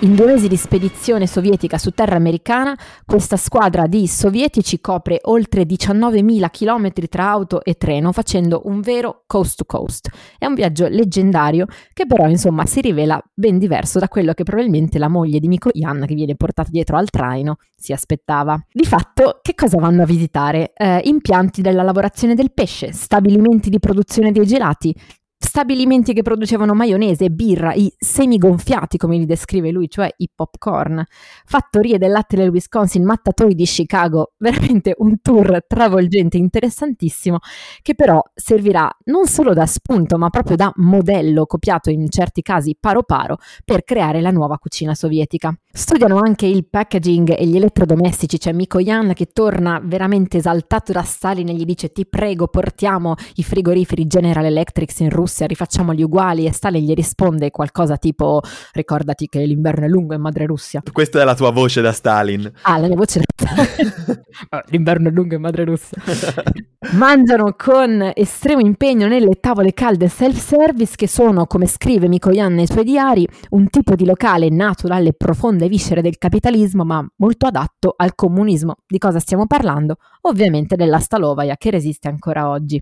In 0.00 0.14
due 0.14 0.26
mesi 0.26 0.46
di 0.46 0.56
spedizione 0.56 1.26
sovietica 1.26 1.78
su 1.78 1.90
terra 1.92 2.14
americana, 2.14 2.78
questa 3.04 3.36
squadra 3.36 3.86
di 3.86 4.06
sovietici 4.06 4.80
copre 4.80 5.18
oltre 5.22 5.62
19.000 5.62 6.50
km 6.50 6.92
tra 7.08 7.30
auto 7.30 7.64
e 7.64 7.74
treno, 7.74 8.12
facendo 8.12 8.60
un 8.66 8.80
vero 8.80 9.24
coast 9.26 9.56
to 9.56 9.64
coast. 9.64 10.08
È 10.38 10.46
un 10.46 10.54
viaggio 10.54 10.86
leggendario 10.86 11.66
che 11.94 12.06
però 12.06 12.28
insomma 12.28 12.64
si 12.66 12.80
rivela 12.80 13.20
ben 13.34 13.58
diverso 13.58 13.98
da 13.98 14.08
quello 14.08 14.34
che 14.34 14.44
probabilmente 14.44 14.98
la 14.98 15.08
moglie 15.08 15.40
di 15.40 15.48
Mikoyan, 15.48 16.04
che 16.06 16.14
viene 16.14 16.36
portata 16.36 16.68
dietro 16.70 16.96
al 16.96 17.10
traino, 17.10 17.56
si 17.74 17.92
aspettava. 17.92 18.56
Di 18.70 18.84
fatto, 18.84 19.40
che 19.42 19.54
cosa 19.54 19.80
vanno 19.80 20.02
a 20.02 20.06
visitare? 20.06 20.72
Eh, 20.76 21.00
impianti 21.04 21.60
della 21.60 21.82
lavorazione 21.82 22.36
del 22.36 22.52
pesce, 22.52 22.92
stabilimenti 22.92 23.68
di 23.68 23.80
produzione 23.80 24.30
dei 24.30 24.46
gelati, 24.46 24.94
stabilimenti 25.38 26.12
che 26.12 26.22
producevano 26.22 26.74
maionese, 26.74 27.30
birra, 27.30 27.72
i 27.72 27.92
semigonfiati 27.96 28.96
come 28.96 29.16
li 29.16 29.24
descrive 29.24 29.70
lui, 29.70 29.88
cioè 29.88 30.12
i 30.16 30.28
popcorn, 30.34 31.02
fattorie 31.44 31.96
del 31.96 32.10
latte 32.10 32.36
del 32.36 32.50
Wisconsin, 32.50 33.04
mattatori 33.04 33.54
di 33.54 33.64
Chicago, 33.64 34.32
veramente 34.38 34.94
un 34.98 35.20
tour 35.22 35.64
travolgente, 35.66 36.36
interessantissimo, 36.36 37.38
che 37.82 37.94
però 37.94 38.20
servirà 38.34 38.90
non 39.04 39.26
solo 39.26 39.54
da 39.54 39.66
spunto, 39.66 40.18
ma 40.18 40.28
proprio 40.28 40.56
da 40.56 40.72
modello, 40.76 41.46
copiato 41.46 41.90
in 41.90 42.10
certi 42.10 42.42
casi 42.42 42.76
paro 42.78 43.02
paro, 43.04 43.38
per 43.64 43.84
creare 43.84 44.20
la 44.20 44.30
nuova 44.30 44.58
cucina 44.58 44.94
sovietica. 44.94 45.56
Studiano 45.70 46.18
anche 46.18 46.46
il 46.46 46.66
packaging 46.68 47.36
e 47.38 47.46
gli 47.46 47.56
elettrodomestici, 47.56 48.38
c'è 48.38 48.52
Miko 48.52 48.80
Yan 48.80 49.12
che 49.14 49.26
torna 49.26 49.80
veramente 49.82 50.38
esaltato 50.38 50.92
da 50.92 51.02
Stalin 51.02 51.48
e 51.50 51.54
gli 51.54 51.64
dice 51.64 51.92
ti 51.92 52.04
prego 52.04 52.48
portiamo 52.48 53.14
i 53.34 53.44
frigoriferi 53.44 54.06
General 54.06 54.44
Electric 54.44 54.98
in 55.00 55.10
Russia 55.10 55.46
rifacciamoli 55.46 56.02
uguali 56.02 56.46
e 56.46 56.52
Stalin 56.52 56.84
gli 56.84 56.94
risponde 56.94 57.50
qualcosa 57.50 57.96
tipo 57.96 58.40
ricordati 58.72 59.28
che 59.28 59.44
l'inverno 59.44 59.84
è 59.84 59.88
lungo 59.88 60.14
in 60.14 60.20
madre 60.20 60.46
Russia. 60.46 60.82
Questa 60.90 61.20
è 61.20 61.24
la 61.24 61.34
tua 61.34 61.52
voce 61.52 61.80
da 61.80 61.92
Stalin. 61.92 62.50
Ah, 62.62 62.78
la 62.78 62.88
mia 62.88 62.96
voce 62.96 63.20
l'inverno 64.70 65.08
è 65.08 65.10
lungo 65.10 65.34
in 65.34 65.40
madre 65.40 65.64
Russia. 65.64 65.96
Mangiano 66.92 67.54
con 67.56 68.12
estremo 68.14 68.60
impegno 68.60 69.08
nelle 69.08 69.40
tavole 69.40 69.72
calde 69.72 70.08
self-service 70.08 70.94
che 70.96 71.08
sono, 71.08 71.46
come 71.46 71.66
scrive 71.66 72.08
Mikoyan 72.08 72.54
nei 72.54 72.66
suoi 72.66 72.84
diari, 72.84 73.26
un 73.50 73.68
tipo 73.68 73.94
di 73.94 74.04
locale 74.04 74.48
nato 74.48 74.86
dalle 74.86 75.12
profonde 75.12 75.68
viscere 75.68 76.02
del 76.02 76.18
capitalismo 76.18 76.84
ma 76.84 77.06
molto 77.16 77.46
adatto 77.46 77.94
al 77.96 78.14
comunismo. 78.14 78.76
Di 78.86 78.98
cosa 78.98 79.18
stiamo 79.18 79.46
parlando? 79.46 79.96
Ovviamente 80.22 80.76
della 80.76 80.98
Stalovaia 80.98 81.56
che 81.56 81.70
resiste 81.70 82.08
ancora 82.08 82.48
oggi. 82.48 82.80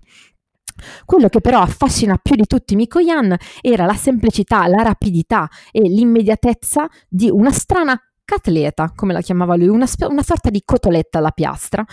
Quello 1.05 1.27
che 1.27 1.41
però 1.41 1.61
affascina 1.61 2.19
più 2.21 2.35
di 2.35 2.45
tutti 2.45 2.75
Mikoyan 2.75 3.35
era 3.61 3.85
la 3.85 3.95
semplicità, 3.95 4.67
la 4.67 4.83
rapidità 4.83 5.49
e 5.71 5.81
l'immediatezza 5.81 6.87
di 7.09 7.29
una 7.31 7.51
strana 7.51 7.99
catleta, 8.27 8.91
come 8.93 9.13
la 9.13 9.21
chiamava 9.21 9.55
lui, 9.55 9.69
una, 9.69 9.85
sp- 9.85 10.09
una, 10.09 10.21
sorta 10.21 10.49
di 10.49 10.61
cotoletta 10.65 11.19
alla 11.19 11.31
piastra, 11.31 11.85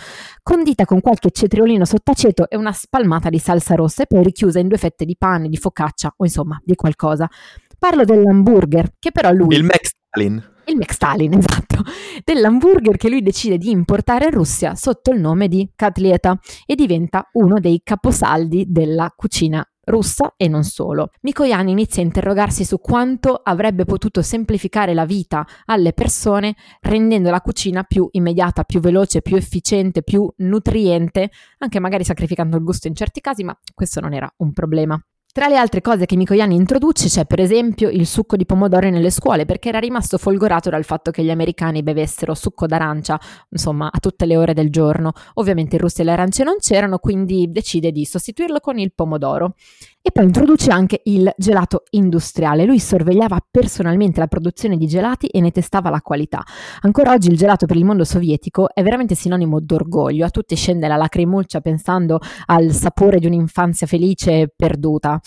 condita 0.43 0.83
con 0.83 0.99
qualche 0.99 1.31
cetriolino 1.31 1.85
sottaceto 1.85 2.49
e 2.49 2.57
una 2.57 2.73
spalmata 2.73 3.29
di 3.29 3.39
salsa 3.39 3.75
rossa 3.75 4.03
e 4.03 4.05
poi 4.05 4.21
richiusa 4.21 4.59
in 4.59 4.67
due 4.67 4.77
fette 4.77 5.05
di 5.05 5.15
pane, 5.17 5.47
di 5.47 5.55
focaccia 5.55 6.13
o 6.17 6.25
insomma 6.25 6.59
di 6.61 6.75
qualcosa. 6.75 7.29
Parlo 7.79 8.03
dell'hamburger, 8.03 8.95
che 8.99 9.11
però 9.11 9.31
lui... 9.31 9.55
Il 9.55 9.63
Max 9.63 9.93
Stalin 10.09 10.53
il 10.67 10.77
McStalin, 10.77 11.31
esatto, 11.37 11.83
dell'hamburger 12.23 12.97
che 12.97 13.09
lui 13.09 13.21
decide 13.21 13.57
di 13.57 13.69
importare 13.69 14.25
in 14.25 14.31
Russia 14.31 14.75
sotto 14.75 15.11
il 15.11 15.19
nome 15.19 15.47
di 15.47 15.69
Katleta 15.75 16.37
e 16.65 16.75
diventa 16.75 17.29
uno 17.33 17.59
dei 17.59 17.81
caposaldi 17.83 18.65
della 18.67 19.13
cucina 19.15 19.63
russa 19.85 20.33
e 20.37 20.47
non 20.47 20.63
solo. 20.63 21.09
Mikoyan 21.21 21.67
inizia 21.67 22.01
a 22.01 22.05
interrogarsi 22.05 22.65
su 22.65 22.79
quanto 22.79 23.39
avrebbe 23.43 23.85
potuto 23.85 24.21
semplificare 24.21 24.93
la 24.93 25.05
vita 25.05 25.45
alle 25.65 25.93
persone 25.93 26.55
rendendo 26.81 27.29
la 27.29 27.41
cucina 27.41 27.83
più 27.83 28.07
immediata, 28.11 28.63
più 28.63 28.79
veloce, 28.79 29.21
più 29.21 29.35
efficiente, 29.35 30.03
più 30.03 30.31
nutriente, 30.37 31.31
anche 31.59 31.79
magari 31.79 32.03
sacrificando 32.03 32.57
il 32.57 32.63
gusto 32.63 32.87
in 32.87 32.95
certi 32.95 33.21
casi, 33.21 33.43
ma 33.43 33.57
questo 33.73 33.99
non 33.99 34.13
era 34.13 34.31
un 34.37 34.51
problema. 34.51 34.99
Tra 35.35 35.49
le 35.49 35.57
altre 35.57 35.81
cose 35.81 36.05
che 36.05 36.15
Mikoyan 36.15 36.53
introduce 36.53 37.09
c'è 37.09 37.25
per 37.25 37.41
esempio 37.41 37.89
il 37.89 38.07
succo 38.07 38.37
di 38.37 38.45
pomodoro 38.45 38.89
nelle 38.89 39.09
scuole 39.09 39.43
perché 39.43 39.67
era 39.67 39.79
rimasto 39.79 40.17
folgorato 40.17 40.69
dal 40.69 40.85
fatto 40.85 41.11
che 41.11 41.25
gli 41.25 41.29
americani 41.29 41.83
bevessero 41.83 42.33
succo 42.33 42.67
d'arancia, 42.67 43.19
insomma, 43.49 43.89
a 43.91 43.99
tutte 43.99 44.25
le 44.25 44.37
ore 44.37 44.53
del 44.53 44.69
giorno. 44.69 45.11
Ovviamente 45.33 45.75
in 45.75 45.81
Russia 45.81 46.05
le 46.05 46.11
arance 46.11 46.45
non 46.45 46.55
c'erano, 46.59 46.99
quindi 46.99 47.51
decide 47.51 47.91
di 47.91 48.05
sostituirlo 48.05 48.61
con 48.61 48.79
il 48.79 48.93
pomodoro. 48.95 49.55
E 50.07 50.11
poi 50.11 50.25
introduce 50.25 50.69
anche 50.69 51.01
il 51.05 51.33
gelato 51.35 51.85
industriale. 51.89 52.65
Lui 52.65 52.79
sorvegliava 52.79 53.43
personalmente 53.49 54.19
la 54.19 54.27
produzione 54.27 54.77
di 54.77 54.85
gelati 54.85 55.25
e 55.25 55.41
ne 55.41 55.49
testava 55.49 55.89
la 55.89 55.99
qualità. 56.01 56.43
Ancora 56.81 57.11
oggi 57.11 57.29
il 57.29 57.35
gelato 57.35 57.65
per 57.65 57.75
il 57.75 57.85
mondo 57.85 58.03
sovietico 58.03 58.71
è 58.71 58.83
veramente 58.83 59.15
sinonimo 59.15 59.59
d'orgoglio. 59.59 60.23
A 60.23 60.29
tutti 60.29 60.55
scende 60.55 60.87
la 60.87 60.95
lacrimuccia 60.95 61.59
pensando 61.59 62.19
al 62.45 62.69
sapore 62.69 63.17
di 63.17 63.25
un'infanzia 63.25 63.87
felice 63.87 64.53
perduta. 64.55 65.19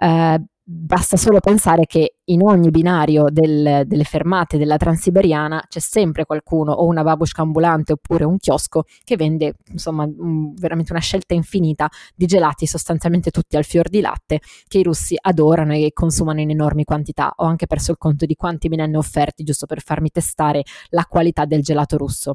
Eh, 0.00 0.44
Basta 0.72 1.16
solo 1.16 1.40
pensare 1.40 1.84
che 1.84 2.18
in 2.26 2.42
ogni 2.42 2.70
binario 2.70 3.24
del, 3.28 3.82
delle 3.86 4.04
fermate 4.04 4.56
della 4.56 4.76
Transiberiana 4.76 5.64
c'è 5.68 5.80
sempre 5.80 6.24
qualcuno, 6.24 6.70
o 6.70 6.86
una 6.86 7.02
babushka 7.02 7.42
ambulante 7.42 7.94
oppure 7.94 8.22
un 8.22 8.36
chiosco, 8.36 8.84
che 9.02 9.16
vende 9.16 9.54
insomma 9.72 10.08
veramente 10.54 10.92
una 10.92 11.00
scelta 11.00 11.34
infinita 11.34 11.88
di 12.14 12.26
gelati, 12.26 12.68
sostanzialmente 12.68 13.32
tutti 13.32 13.56
al 13.56 13.64
fior 13.64 13.88
di 13.88 14.00
latte, 14.00 14.38
che 14.68 14.78
i 14.78 14.84
russi 14.84 15.16
adorano 15.20 15.74
e 15.74 15.90
consumano 15.92 16.40
in 16.40 16.50
enormi 16.50 16.84
quantità. 16.84 17.32
Ho 17.38 17.46
anche 17.46 17.66
perso 17.66 17.90
il 17.90 17.98
conto 17.98 18.24
di 18.24 18.36
quanti 18.36 18.68
me 18.68 18.76
ne 18.76 18.82
hanno 18.82 18.98
offerti, 18.98 19.42
giusto 19.42 19.66
per 19.66 19.82
farmi 19.82 20.10
testare 20.10 20.62
la 20.90 21.04
qualità 21.04 21.46
del 21.46 21.62
gelato 21.62 21.96
russo 21.96 22.34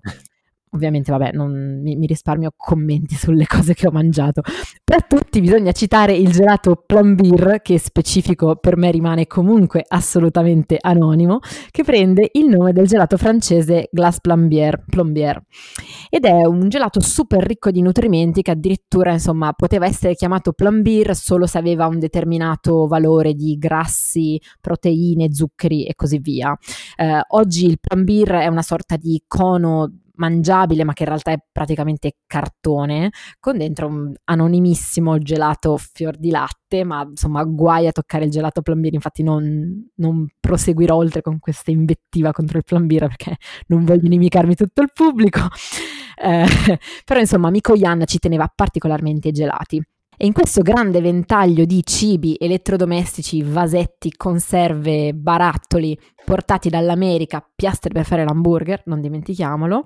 ovviamente 0.76 1.12
vabbè 1.12 1.32
non, 1.32 1.82
mi, 1.82 1.96
mi, 1.96 2.06
risparmio 2.06 2.54
commenti 2.56 3.16
sulle 3.16 3.46
cose 3.48 3.74
che 3.74 3.88
ho 3.88 3.92
mangiato. 3.92 4.42
Tra 4.84 5.00
tutti 5.00 5.42
bisogna 5.42 5.72
citare 5.72 6.14
il 6.14 6.32
gelato 6.32 6.84
Plombier, 6.86 7.62
che 7.62 7.80
specifico 7.80 8.58
per 8.58 8.78
me 8.78 8.92
rimane 8.92 9.26
comunque 9.26 9.84
assolutamente 9.88 10.78
anonimo, 10.80 11.40
che 11.72 11.84
prende 11.84 12.30
il 12.34 12.48
nome 12.48 12.74
del 12.74 12.86
gelato 12.86 13.18
francese 13.18 13.88
Glace 13.92 14.20
Plombier, 14.22 14.84
Plombier. 14.86 15.42
Ed 16.10 16.26
è 16.26 16.46
un 16.46 16.70
gelato 16.70 17.00
super 17.00 17.44
ricco 17.44 17.72
di 17.72 17.82
nutrimenti 17.82 18.42
che 18.42 18.52
addirittura 18.52 19.12
insomma 19.12 19.54
poteva 19.54 19.86
essere 19.86 20.16
chiamato 20.16 20.52
Plombier 20.52 21.16
solo 21.16 21.46
se 21.46 21.58
aveva 21.58 21.88
un 21.88 22.00
determinato 22.00 22.88
valore 22.88 23.34
di 23.34 23.58
grassi, 23.58 24.40
proteine, 24.60 25.34
zuccheri 25.34 25.86
e 25.86 25.96
così 25.96 26.20
via. 26.20 26.56
Eh, 26.96 27.22
oggi 27.30 27.66
il 27.66 27.80
Plombier 27.80 28.32
è 28.32 28.48
una 28.48 28.62
sorta 28.62 28.98
di 28.98 29.24
cono 29.28 29.92
mangiabile 30.18 30.84
ma 30.84 30.94
che 30.94 31.04
in 31.04 31.10
realtà 31.10 31.32
è 31.32 31.38
praticamente 31.52 32.18
cartone 32.26 33.12
con 33.40 33.58
dentro 33.58 33.88
un 33.88 34.14
anonimissimo 34.24 35.18
gelato 35.20 35.78
fior 35.78 36.18
di 36.18 36.30
latte 36.30 36.84
ma 36.84 37.06
insomma 37.08 37.44
guai 37.44 37.88
a 37.88 37.92
toccare 37.92 38.26
il 38.26 38.32
gelato 38.32 38.62
plombiere. 38.62 38.96
Infatti 38.96 39.24
non, 39.24 39.90
non 39.96 40.28
proseguirò 40.40 40.96
oltre 40.96 41.22
con 41.22 41.40
questa 41.40 41.72
invettiva 41.72 42.32
contro 42.32 42.58
il 42.58 42.64
plombiere 42.64 43.08
perché 43.08 43.38
non 43.68 43.86
voglio 43.86 44.06
inimicarmi 44.06 44.56
tutto 44.56 44.82
il 44.82 44.92
pubblico. 44.94 45.42
Eh, 46.22 46.46
però 47.06 47.20
insomma 47.20 47.48
amico 47.48 47.76
Ian 47.76 48.04
ci 48.06 48.20
teneva 48.20 48.52
particolarmente 48.54 49.30
i 49.30 49.32
gelati 49.32 49.82
e 50.18 50.26
in 50.26 50.34
questo 50.34 50.62
grande 50.62 51.02
ventaglio 51.02 51.66
di 51.66 51.82
cibi, 51.84 52.36
elettrodomestici, 52.40 53.42
vasetti, 53.44 54.16
conserve, 54.16 55.14
barattoli 55.14 55.98
portati 56.24 56.70
dall'America, 56.70 57.48
piastre 57.56 57.92
per 57.92 58.06
fare 58.06 58.24
l'hamburger, 58.24 58.84
non 58.86 59.02
dimentichiamolo, 59.02 59.84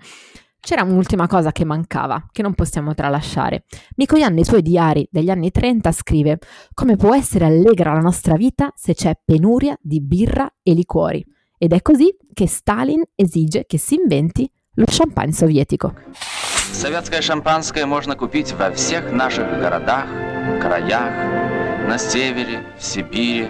c'era 0.60 0.84
un'ultima 0.84 1.28
cosa 1.28 1.52
che 1.52 1.66
mancava, 1.66 2.28
che 2.32 2.42
non 2.42 2.54
possiamo 2.54 2.94
tralasciare. 2.94 3.64
Mikoyan 3.96 4.34
nei 4.34 4.44
suoi 4.44 4.62
diari 4.62 5.08
degli 5.10 5.30
anni 5.30 5.52
30 5.52 5.92
scrive 5.92 6.40
come 6.74 6.96
può 6.96 7.16
essere 7.16 7.46
allegra 7.46 7.94
la 7.94 8.00
nostra 8.00 8.36
vita 8.36 8.72
se 8.76 8.94
c'è 8.94 9.20
penuria 9.24 9.78
di 9.82 10.02
birra 10.02 10.52
e 10.62 10.74
liquori. 10.74 11.26
Ed 11.58 11.74
è 11.74 11.82
così 11.82 12.16
che 12.34 12.48
Stalin 12.48 13.04
esige 13.16 13.66
che 13.66 13.78
si 13.78 13.96
inventi 13.96 14.50
champagne 14.88 15.32
sovietico. 15.32 15.94
Советское 16.72 17.22
шампанское 17.22 17.86
можно 17.86 18.16
купить 18.16 18.54
во 18.54 18.72
всех 18.72 19.12
наших 19.12 19.48
городах, 19.60 20.06
краях, 20.62 21.14
на 21.88 21.98
севере, 21.98 22.64
в 22.78 22.84
Сибири, 22.84 23.50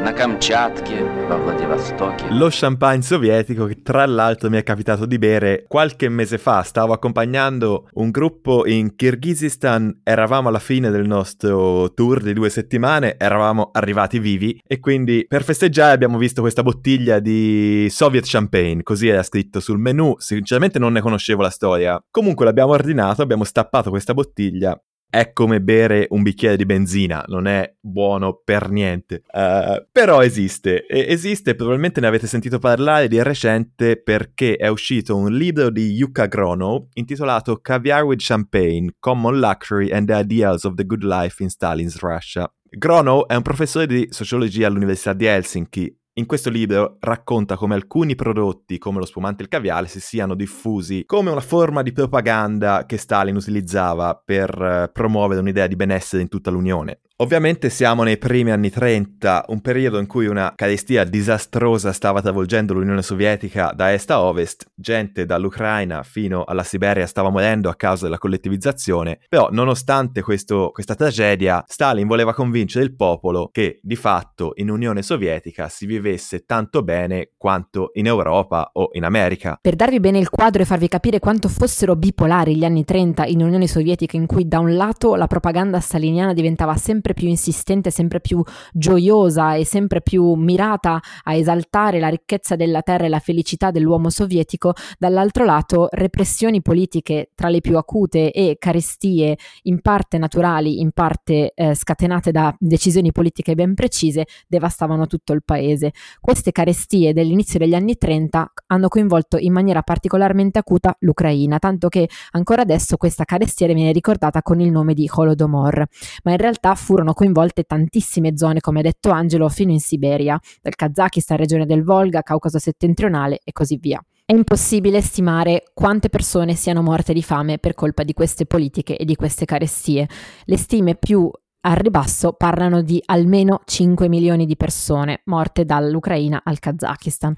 na 0.00 0.12
Kamchatke, 0.14 0.98
a 1.28 1.36
Vladivostoke. 1.36 2.24
Lo 2.30 2.48
champagne 2.50 3.02
sovietico 3.02 3.66
che 3.66 3.82
tra 3.82 4.06
l'altro 4.06 4.48
mi 4.48 4.56
è 4.56 4.62
capitato 4.62 5.04
di 5.04 5.18
bere 5.18 5.64
qualche 5.68 6.08
mese 6.08 6.38
fa. 6.38 6.62
Stavo 6.62 6.94
accompagnando 6.94 7.88
un 7.92 8.10
gruppo 8.10 8.66
in 8.66 8.96
Kirghizistan, 8.96 10.00
eravamo 10.02 10.48
alla 10.48 10.58
fine 10.58 10.90
del 10.90 11.06
nostro 11.06 11.92
tour 11.92 12.22
di 12.22 12.32
due 12.32 12.48
settimane, 12.48 13.16
eravamo 13.18 13.70
arrivati 13.72 14.18
vivi 14.18 14.58
e 14.66 14.80
quindi 14.80 15.26
per 15.28 15.44
festeggiare 15.44 15.92
abbiamo 15.92 16.16
visto 16.16 16.40
questa 16.40 16.62
bottiglia 16.62 17.18
di 17.18 17.86
Soviet 17.90 18.24
Champagne, 18.26 18.82
così 18.82 19.08
era 19.08 19.22
scritto 19.22 19.60
sul 19.60 19.78
menu. 19.78 20.14
Sinceramente 20.16 20.78
non 20.78 20.92
ne 20.92 21.02
conoscevo 21.02 21.42
la 21.42 21.50
storia. 21.50 22.02
Comunque 22.10 22.46
l'abbiamo 22.46 22.72
ordinato, 22.72 23.20
abbiamo 23.20 23.44
stappato 23.44 23.90
questa 23.90 24.14
bottiglia 24.14 24.80
è 25.10 25.32
come 25.32 25.60
bere 25.60 26.06
un 26.10 26.22
bicchiere 26.22 26.56
di 26.56 26.64
benzina, 26.64 27.24
non 27.26 27.46
è 27.46 27.74
buono 27.80 28.40
per 28.42 28.70
niente. 28.70 29.22
Uh, 29.32 29.84
però 29.90 30.22
esiste, 30.22 30.86
e 30.86 31.06
esiste, 31.08 31.56
probabilmente 31.56 32.00
ne 32.00 32.06
avete 32.06 32.28
sentito 32.28 32.58
parlare 32.58 33.08
di 33.08 33.20
recente 33.22 34.00
perché 34.00 34.56
è 34.56 34.68
uscito 34.68 35.16
un 35.16 35.32
libro 35.32 35.70
di 35.70 35.90
Yuka 35.90 36.26
Grono 36.26 36.88
intitolato 36.94 37.56
Caviar 37.56 38.04
with 38.04 38.20
Champagne, 38.22 38.94
Common 39.00 39.38
Luxury 39.38 39.90
and 39.90 40.06
the 40.06 40.18
Ideals 40.18 40.64
of 40.64 40.74
the 40.74 40.86
Good 40.86 41.02
Life 41.02 41.42
in 41.42 41.50
Stalin's 41.50 41.98
Russia. 41.98 42.50
Grono 42.72 43.26
è 43.26 43.34
un 43.34 43.42
professore 43.42 43.88
di 43.88 44.06
sociologia 44.10 44.68
all'Università 44.68 45.12
di 45.12 45.24
Helsinki 45.24 45.99
in 46.14 46.26
questo 46.26 46.50
libro 46.50 46.96
racconta 47.00 47.56
come 47.56 47.74
alcuni 47.74 48.14
prodotti, 48.14 48.78
come 48.78 48.98
lo 48.98 49.06
spumante 49.06 49.42
e 49.42 49.44
il 49.44 49.50
caviale, 49.50 49.86
si 49.86 50.00
siano 50.00 50.34
diffusi 50.34 51.04
come 51.06 51.30
una 51.30 51.40
forma 51.40 51.82
di 51.82 51.92
propaganda 51.92 52.84
che 52.86 52.96
Stalin 52.96 53.36
utilizzava 53.36 54.20
per 54.22 54.50
eh, 54.60 54.90
promuovere 54.92 55.40
un'idea 55.40 55.66
di 55.66 55.76
benessere 55.76 56.22
in 56.22 56.28
tutta 56.28 56.50
l'Unione. 56.50 57.00
Ovviamente 57.20 57.68
siamo 57.68 58.02
nei 58.02 58.16
primi 58.16 58.50
anni 58.50 58.70
30, 58.70 59.44
un 59.48 59.60
periodo 59.60 59.98
in 59.98 60.06
cui 60.06 60.26
una 60.26 60.54
carestia 60.56 61.04
disastrosa 61.04 61.92
stava 61.92 62.22
travolgendo 62.22 62.72
l'Unione 62.72 63.02
Sovietica 63.02 63.72
da 63.76 63.92
est 63.92 64.10
a 64.10 64.22
ovest, 64.22 64.70
gente 64.74 65.26
dall'Ucraina 65.26 66.02
fino 66.02 66.44
alla 66.44 66.62
Siberia 66.62 67.06
stava 67.06 67.28
morendo 67.28 67.68
a 67.68 67.74
causa 67.74 68.04
della 68.04 68.16
collettivizzazione, 68.16 69.18
però 69.28 69.50
nonostante 69.50 70.22
questo, 70.22 70.70
questa 70.72 70.94
tragedia, 70.94 71.62
Stalin 71.66 72.06
voleva 72.06 72.32
convincere 72.32 72.86
il 72.86 72.96
popolo 72.96 73.50
che 73.52 73.80
di 73.82 73.96
fatto 73.96 74.52
in 74.54 74.70
Unione 74.70 75.02
Sovietica 75.02 75.68
si 75.68 75.84
vivesse 75.84 76.46
tanto 76.46 76.82
bene 76.82 77.32
quanto 77.36 77.90
in 77.96 78.06
Europa 78.06 78.70
o 78.72 78.88
in 78.92 79.04
America. 79.04 79.58
Per 79.60 79.76
darvi 79.76 80.00
bene 80.00 80.18
il 80.18 80.30
quadro 80.30 80.62
e 80.62 80.64
farvi 80.64 80.88
capire 80.88 81.18
quanto 81.18 81.50
fossero 81.50 81.96
bipolari 81.96 82.56
gli 82.56 82.64
anni 82.64 82.82
30 82.82 83.26
in 83.26 83.42
Unione 83.42 83.68
Sovietica 83.68 84.16
in 84.16 84.24
cui 84.24 84.48
da 84.48 84.58
un 84.58 84.74
lato 84.74 85.16
la 85.16 85.26
propaganda 85.26 85.80
staliniana 85.80 86.32
diventava 86.32 86.74
sempre 86.76 87.08
sempre 87.10 87.14
più 87.14 87.28
insistente, 87.28 87.90
sempre 87.90 88.20
più 88.20 88.42
gioiosa 88.72 89.54
e 89.54 89.64
sempre 89.64 90.00
più 90.00 90.34
mirata 90.34 91.00
a 91.24 91.34
esaltare 91.34 91.98
la 91.98 92.08
ricchezza 92.08 92.56
della 92.56 92.82
terra 92.82 93.04
e 93.04 93.08
la 93.08 93.18
felicità 93.18 93.70
dell'uomo 93.70 94.10
sovietico, 94.10 94.74
dall'altro 94.98 95.44
lato 95.44 95.88
repressioni 95.90 96.62
politiche 96.62 97.30
tra 97.34 97.48
le 97.48 97.60
più 97.60 97.76
acute 97.76 98.32
e 98.32 98.56
carestie 98.58 99.36
in 99.62 99.80
parte 99.80 100.18
naturali, 100.18 100.80
in 100.80 100.92
parte 100.92 101.52
eh, 101.54 101.74
scatenate 101.74 102.30
da 102.30 102.54
decisioni 102.58 103.12
politiche 103.12 103.54
ben 103.54 103.74
precise, 103.74 104.26
devastavano 104.46 105.06
tutto 105.06 105.32
il 105.32 105.42
paese. 105.44 105.92
Queste 106.20 106.52
carestie 106.52 107.12
dell'inizio 107.12 107.58
degli 107.58 107.74
anni 107.74 107.96
30 107.96 108.52
hanno 108.68 108.88
coinvolto 108.88 109.36
in 109.36 109.52
maniera 109.52 109.82
particolarmente 109.82 110.58
acuta 110.58 110.96
l'Ucraina, 111.00 111.58
tanto 111.58 111.88
che 111.88 112.08
ancora 112.32 112.62
adesso 112.62 112.96
questa 112.96 113.24
carestia 113.24 113.66
viene 113.66 113.92
ricordata 113.92 114.42
con 114.42 114.60
il 114.60 114.70
nome 114.70 114.94
di 114.94 115.08
Holodomor, 115.12 115.86
ma 116.24 116.30
in 116.32 116.36
realtà 116.36 116.74
furono 116.74 116.99
furono 117.00 117.14
coinvolte 117.14 117.64
tantissime 117.64 118.36
zone, 118.36 118.60
come 118.60 118.80
ha 118.80 118.82
detto 118.82 119.10
Angelo, 119.10 119.48
fino 119.48 119.72
in 119.72 119.80
Siberia, 119.80 120.38
dal 120.60 120.74
Kazakistan, 120.74 121.38
regione 121.38 121.64
del 121.64 121.82
Volga, 121.82 122.22
Caucaso 122.22 122.58
settentrionale 122.58 123.40
e 123.42 123.52
così 123.52 123.76
via. 123.76 124.02
È 124.24 124.32
impossibile 124.32 125.00
stimare 125.00 125.64
quante 125.74 126.08
persone 126.08 126.54
siano 126.54 126.82
morte 126.82 127.12
di 127.12 127.22
fame 127.22 127.58
per 127.58 127.74
colpa 127.74 128.04
di 128.04 128.12
queste 128.12 128.46
politiche 128.46 128.96
e 128.96 129.04
di 129.04 129.16
queste 129.16 129.44
carestie. 129.44 130.06
Le 130.44 130.56
stime 130.56 130.94
più 130.94 131.28
al 131.62 131.76
ribasso 131.76 132.32
parlano 132.32 132.82
di 132.82 133.02
almeno 133.06 133.60
5 133.64 134.08
milioni 134.08 134.46
di 134.46 134.56
persone 134.56 135.22
morte 135.24 135.64
dall'Ucraina 135.64 136.42
al 136.44 136.58
Kazakistan. 136.58 137.34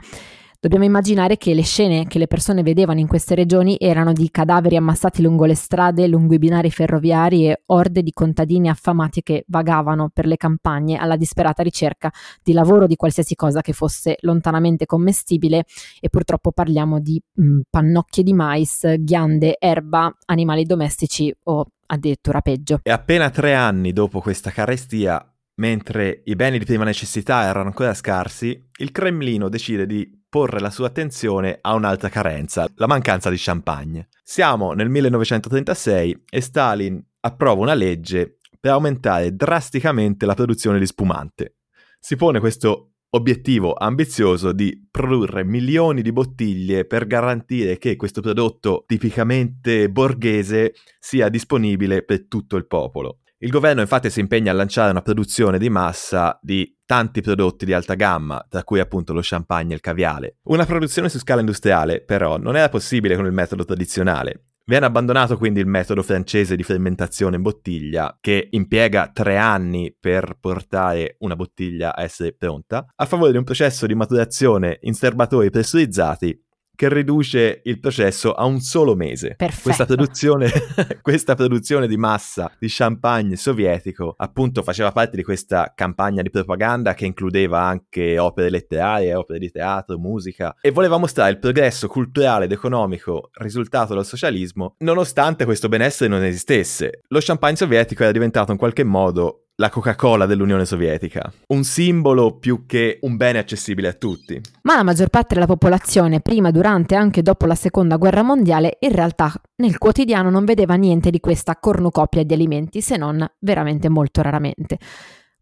Dobbiamo 0.63 0.85
immaginare 0.85 1.39
che 1.39 1.55
le 1.55 1.65
scene 1.65 2.07
che 2.07 2.21
le 2.21 2.29
persone 2.29 2.63
vedevano 2.63 3.01
in 3.01 3.09
queste 3.09 3.35
regioni 3.35 3.77
erano 3.81 4.13
di 4.13 4.31
cadaveri 4.31 4.77
ammassati 4.77 5.21
lungo 5.21 5.45
le 5.45 5.57
strade, 5.57 6.07
lungo 6.07 6.35
i 6.35 6.39
binari 6.39 6.71
ferroviari 6.71 7.49
e 7.49 7.63
orde 7.67 8.01
di 8.01 8.13
contadini 8.13 8.69
affamati 8.69 9.25
che 9.25 9.45
vagavano 9.49 10.11
per 10.15 10.25
le 10.25 10.37
campagne 10.37 10.99
alla 10.99 11.17
disperata 11.17 11.65
ricerca 11.65 12.13
di 12.45 12.53
lavoro 12.53 12.87
di 12.87 12.95
qualsiasi 12.95 13.35
cosa 13.35 13.61
che 13.61 13.73
fosse 13.73 14.19
lontanamente 14.21 14.87
commestibile 14.87 15.65
e 15.99 16.09
purtroppo 16.09 16.53
parliamo 16.53 17.01
di 17.01 17.21
mh, 17.21 17.45
mm, 17.45 17.61
pannocchie 17.69 18.23
di 18.23 18.33
mais, 18.33 18.87
ghiande, 19.01 19.57
erba, 19.59 20.17
animali 20.27 20.65
domestici 20.65 21.35
o 21.43 21.67
addirittura 21.87 22.41
peggio. 22.41 22.79
E 22.85 22.91
appena 22.93 23.31
tre 23.31 23.55
anni 23.55 23.93
dopo 23.93 24.21
questa 24.21 24.51
carestia, 24.51 25.32
mentre 25.57 26.23
i 26.25 26.35
beni 26.35 26.59
di 26.59 26.65
prima 26.65 26.85
necessità 26.85 27.45
erano 27.45 27.67
ancora 27.67 27.95
scarsi, 27.95 28.71
il 28.79 28.93
Cremlino 28.93 29.49
decide 29.49 29.87
di 29.87 30.11
porre 30.29 30.61
la 30.61 30.71
sua 30.71 30.87
attenzione 30.87 31.59
a 31.61 31.75
un'altra 31.75 32.09
carenza, 32.09 32.67
la 32.77 32.87
mancanza 32.87 33.29
di 33.29 33.37
champagne. 33.39 34.09
Siamo 34.23 34.73
nel 34.73 34.89
1936 34.89 36.25
e 36.31 36.41
Stalin 36.41 37.05
approva 37.21 37.61
una 37.61 37.75
legge 37.75 38.39
per 38.59 38.73
aumentare 38.73 39.35
drasticamente 39.35 40.25
la 40.25 40.35
produzione 40.35 40.79
di 40.79 40.87
spumante. 40.87 41.57
Si 41.99 42.17
pone 42.17 42.41
questo 42.41 42.93
obiettivo 43.15 43.75
ambizioso 43.75 44.53
di 44.53 44.89
produrre 44.91 45.45
milioni 45.45 46.01
di 46.01 46.13
bottiglie 46.13 46.87
per 46.87 47.07
garantire 47.07 47.77
che 47.77 47.97
questo 47.97 48.23
prodotto 48.23 48.85
tipicamente 48.87 49.91
borghese 49.91 50.75
sia 50.99 51.29
disponibile 51.29 52.05
per 52.05 52.27
tutto 52.27 52.57
il 52.57 52.67
popolo. 52.67 53.22
Il 53.43 53.51
governo 53.51 53.81
infatti 53.81 54.09
si 54.09 54.21
impegna 54.21 54.53
a 54.53 54.55
lanciare 54.55 54.93
una 54.93 55.03
produzione 55.03 55.59
di 55.59 55.69
massa 55.69 56.39
di 56.41 56.79
tanti 56.87 57.23
prodotti 57.23 57.65
di 57.65 57.73
alta 57.73 57.95
gamma, 57.95 58.47
tra 58.49 58.63
cui 58.63 58.79
appunto 58.79 59.13
lo 59.13 59.19
champagne 59.21 59.73
e 59.73 59.75
il 59.75 59.81
caviale. 59.81 60.37
Una 60.45 60.65
produzione 60.65 61.09
su 61.09 61.19
scala 61.19 61.41
industriale, 61.41 62.05
però, 62.05 62.37
non 62.37 62.55
era 62.55 62.69
possibile 62.69 63.17
con 63.17 63.27
il 63.27 63.33
metodo 63.33 63.65
tradizionale. 63.65 64.45
Viene 64.65 64.87
abbandonato 64.87 65.37
quindi 65.37 65.59
il 65.59 65.67
metodo 65.67 66.05
francese 66.05 66.55
di 66.55 66.63
fermentazione 66.63 67.35
in 67.35 67.43
bottiglia, 67.43 68.17
che 68.21 68.47
impiega 68.53 69.11
tre 69.13 69.39
anni 69.39 69.93
per 69.99 70.37
portare 70.39 71.17
una 71.19 71.35
bottiglia 71.35 71.97
a 71.97 72.03
essere 72.05 72.35
pronta, 72.35 72.87
a 72.95 73.07
favore 73.07 73.33
di 73.33 73.39
un 73.39 73.45
processo 73.45 73.87
di 73.87 73.97
maturazione 73.97 74.79
in 74.83 74.95
serbatoi 74.95 75.51
pressurizzati 75.51 76.41
che 76.75 76.89
riduce 76.89 77.61
il 77.65 77.79
processo 77.79 78.33
a 78.33 78.45
un 78.45 78.61
solo 78.61 78.95
mese. 78.95 79.35
Perfetto. 79.37 79.63
Questa 79.63 79.87
produzione, 79.87 80.51
questa 81.03 81.35
produzione 81.35 81.87
di 81.87 81.97
massa 81.97 82.51
di 82.59 82.67
champagne 82.69 83.37
sovietico 83.37 84.15
appunto 84.17 84.63
faceva 84.63 84.93
parte 84.93 85.17
di 85.17 85.23
questa 85.23 85.73
campagna 85.75 86.23
di 86.23 86.31
propaganda 86.31 86.95
che 86.95 87.07
includeva 87.07 87.63
anche 87.63 88.19
opere 88.19 88.51
letterarie, 88.51 89.15
opere 89.15 89.39
di 89.39 89.51
teatro, 89.51 89.99
musica 89.99 90.57
e 90.61 90.71
voleva 90.71 90.99
mostrare 90.99 91.31
il 91.31 91.39
progresso 91.39 91.89
culturale 91.89 92.47
ed 92.47 92.53
economico 92.53 93.31
risultato 93.35 93.95
dal 93.95 94.07
socialismo 94.07 94.75
nonostante 94.79 95.45
questo 95.45 95.69
benessere 95.69 96.09
non 96.09 96.25
esistesse. 96.25 97.03
Lo 97.09 97.19
champagne 97.21 97.57
sovietico 97.57 98.03
era 98.03 98.13
diventato 98.13 98.53
in 98.53 98.59
qualche 98.59 98.85
modo 98.85 99.42
la 99.63 99.71
Coca-Cola 99.71 100.27
dell'Unione 100.27 100.65
Sovietica, 100.65 101.33
un 101.49 101.63
simbolo 101.63 102.37
più 102.39 102.67
che 102.67 102.99
un 103.03 103.17
bene 103.17 103.39
accessibile 103.39 103.87
a 103.87 103.93
tutti. 103.93 104.41
Ma 104.63 104.75
la 104.75 104.83
maggior 104.83 105.09
parte 105.09 105.35
della 105.35 105.47
popolazione, 105.47 106.19
prima, 106.19 106.51
durante 106.51 106.95
e 106.95 106.97
anche 106.97 107.23
dopo 107.23 107.47
la 107.47 107.55
seconda 107.55 107.97
guerra 107.97 108.23
mondiale, 108.23 108.79
in 108.81 108.91
realtà 108.91 109.33
nel 109.59 109.79
quotidiano 109.79 110.31
non 110.31 110.45
vedeva 110.45 110.75
niente 110.75 111.11
di 111.11 111.21
questa 111.21 111.57
cornucopia 111.61 112.25
di 112.25 112.35
alimenti, 112.35 112.81
se 112.81 112.97
non 112.97 113.25
veramente 113.39 113.89
molto 113.89 114.21
raramente. 114.21 114.79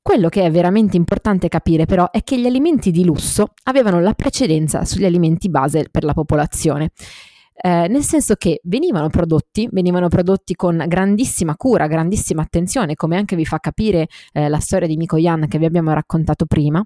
Quello 0.02 0.28
che 0.28 0.42
è 0.42 0.50
veramente 0.50 0.98
importante 0.98 1.48
capire 1.48 1.87
però 1.87 2.11
è 2.11 2.22
che 2.22 2.38
gli 2.38 2.46
alimenti 2.46 2.90
di 2.90 3.06
lusso 3.06 3.54
avevano 3.64 4.00
la 4.00 4.12
precedenza 4.12 4.85
sugli 4.85 5.06
alimenti 5.06 5.48
base 5.48 5.88
per 5.90 6.04
la 6.04 6.12
popolazione 6.12 6.90
eh, 7.62 7.88
nel 7.88 8.03
senso 8.03 8.35
che 8.37 8.61
venivano 8.64 9.09
prodotti, 9.09 9.68
venivano 9.70 10.09
prodotti 10.09 10.55
con 10.55 10.83
grandissima 10.87 11.57
cura, 11.57 11.87
grandissima 11.87 12.42
attenzione, 12.42 12.94
come 12.94 13.16
anche 13.16 13.37
vi 13.37 13.44
fa 13.44 13.59
capire 13.59 14.09
eh, 14.33 14.49
la 14.49 14.61
storia 14.61 14.88
di 14.88 14.96
Mikoyan 14.96 15.46
che 15.46 15.59
vi 15.59 15.66
abbiamo 15.66 15.92
raccontato 15.92 16.46
prima, 16.46 16.83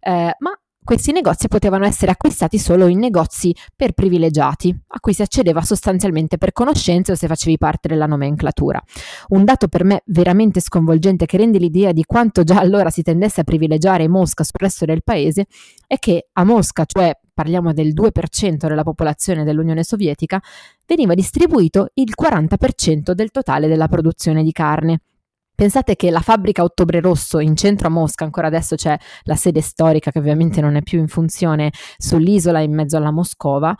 eh, 0.00 0.34
ma 0.38 0.52
questi 0.88 1.12
negozi 1.12 1.48
potevano 1.48 1.84
essere 1.84 2.12
acquistati 2.12 2.58
solo 2.58 2.86
in 2.86 2.98
negozi 2.98 3.54
per 3.76 3.92
privilegiati, 3.92 4.74
a 4.86 5.00
cui 5.00 5.12
si 5.12 5.20
accedeva 5.20 5.60
sostanzialmente 5.60 6.38
per 6.38 6.52
conoscenze 6.52 7.12
o 7.12 7.14
se 7.14 7.26
facevi 7.26 7.58
parte 7.58 7.88
della 7.88 8.06
nomenclatura. 8.06 8.82
Un 9.28 9.44
dato 9.44 9.68
per 9.68 9.84
me 9.84 10.02
veramente 10.06 10.60
sconvolgente 10.60 11.26
che 11.26 11.36
rende 11.36 11.58
l'idea 11.58 11.92
di 11.92 12.04
quanto 12.04 12.42
già 12.42 12.58
allora 12.58 12.88
si 12.88 13.02
tendesse 13.02 13.42
a 13.42 13.44
privilegiare 13.44 14.08
Mosca 14.08 14.44
sul 14.44 14.60
resto 14.60 14.86
del 14.86 15.02
paese 15.02 15.46
è 15.86 15.98
che 15.98 16.28
a 16.32 16.44
Mosca, 16.44 16.86
cioè 16.86 17.14
parliamo 17.38 17.72
del 17.72 17.94
2% 17.94 18.66
della 18.66 18.82
popolazione 18.82 19.44
dell'Unione 19.44 19.84
Sovietica, 19.84 20.42
veniva 20.88 21.14
distribuito 21.14 21.90
il 21.94 22.12
40% 22.20 23.12
del 23.12 23.30
totale 23.30 23.68
della 23.68 23.86
produzione 23.86 24.42
di 24.42 24.50
carne. 24.50 25.02
Pensate 25.54 25.94
che 25.94 26.10
la 26.10 26.20
fabbrica 26.20 26.64
Ottobre 26.64 27.00
Rosso 27.00 27.38
in 27.38 27.54
centro 27.54 27.86
a 27.86 27.90
Mosca, 27.90 28.24
ancora 28.24 28.48
adesso 28.48 28.74
c'è 28.74 28.98
la 29.22 29.36
sede 29.36 29.60
storica 29.60 30.10
che 30.10 30.18
ovviamente 30.18 30.60
non 30.60 30.74
è 30.74 30.82
più 30.82 30.98
in 30.98 31.06
funzione 31.06 31.70
sull'isola 31.96 32.58
in 32.58 32.74
mezzo 32.74 32.96
alla 32.96 33.12
Moscova, 33.12 33.76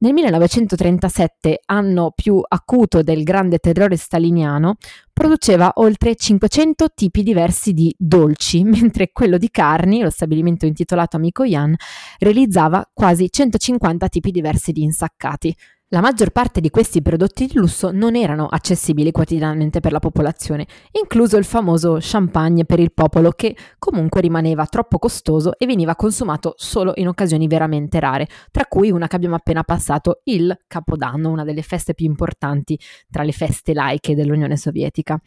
nel 0.00 0.12
1937, 0.12 1.62
anno 1.66 2.12
più 2.14 2.40
acuto 2.46 3.02
del 3.02 3.24
grande 3.24 3.58
terrore 3.58 3.96
staliniano, 3.96 4.76
produceva 5.12 5.72
oltre 5.76 6.14
500 6.14 6.90
tipi 6.94 7.24
diversi 7.24 7.72
di 7.72 7.92
dolci, 7.98 8.62
mentre 8.64 9.10
quello 9.12 9.38
di 9.38 9.50
carni, 9.50 10.00
lo 10.00 10.10
stabilimento 10.10 10.66
intitolato 10.66 11.16
Amico 11.16 11.44
Jan, 11.44 11.74
realizzava 12.18 12.88
quasi 12.92 13.28
150 13.28 14.08
tipi 14.08 14.30
diversi 14.30 14.70
di 14.70 14.82
insaccati. 14.82 15.52
La 15.90 16.02
maggior 16.02 16.32
parte 16.32 16.60
di 16.60 16.68
questi 16.68 17.00
prodotti 17.00 17.46
di 17.46 17.54
lusso 17.54 17.90
non 17.90 18.14
erano 18.14 18.46
accessibili 18.46 19.10
quotidianamente 19.10 19.80
per 19.80 19.90
la 19.90 20.00
popolazione, 20.00 20.66
incluso 21.00 21.38
il 21.38 21.44
famoso 21.44 21.96
champagne 21.98 22.66
per 22.66 22.78
il 22.78 22.92
popolo 22.92 23.30
che 23.30 23.56
comunque 23.78 24.20
rimaneva 24.20 24.66
troppo 24.66 24.98
costoso 24.98 25.56
e 25.56 25.64
veniva 25.64 25.96
consumato 25.96 26.52
solo 26.58 26.92
in 26.96 27.08
occasioni 27.08 27.46
veramente 27.46 28.00
rare, 28.00 28.28
tra 28.50 28.66
cui 28.66 28.90
una 28.90 29.06
che 29.06 29.16
abbiamo 29.16 29.36
appena 29.36 29.62
passato, 29.62 30.20
il 30.24 30.54
Capodanno, 30.66 31.30
una 31.30 31.44
delle 31.44 31.62
feste 31.62 31.94
più 31.94 32.04
importanti 32.04 32.78
tra 33.10 33.22
le 33.22 33.32
feste 33.32 33.72
laiche 33.72 34.14
dell'Unione 34.14 34.58
Sovietica. 34.58 35.18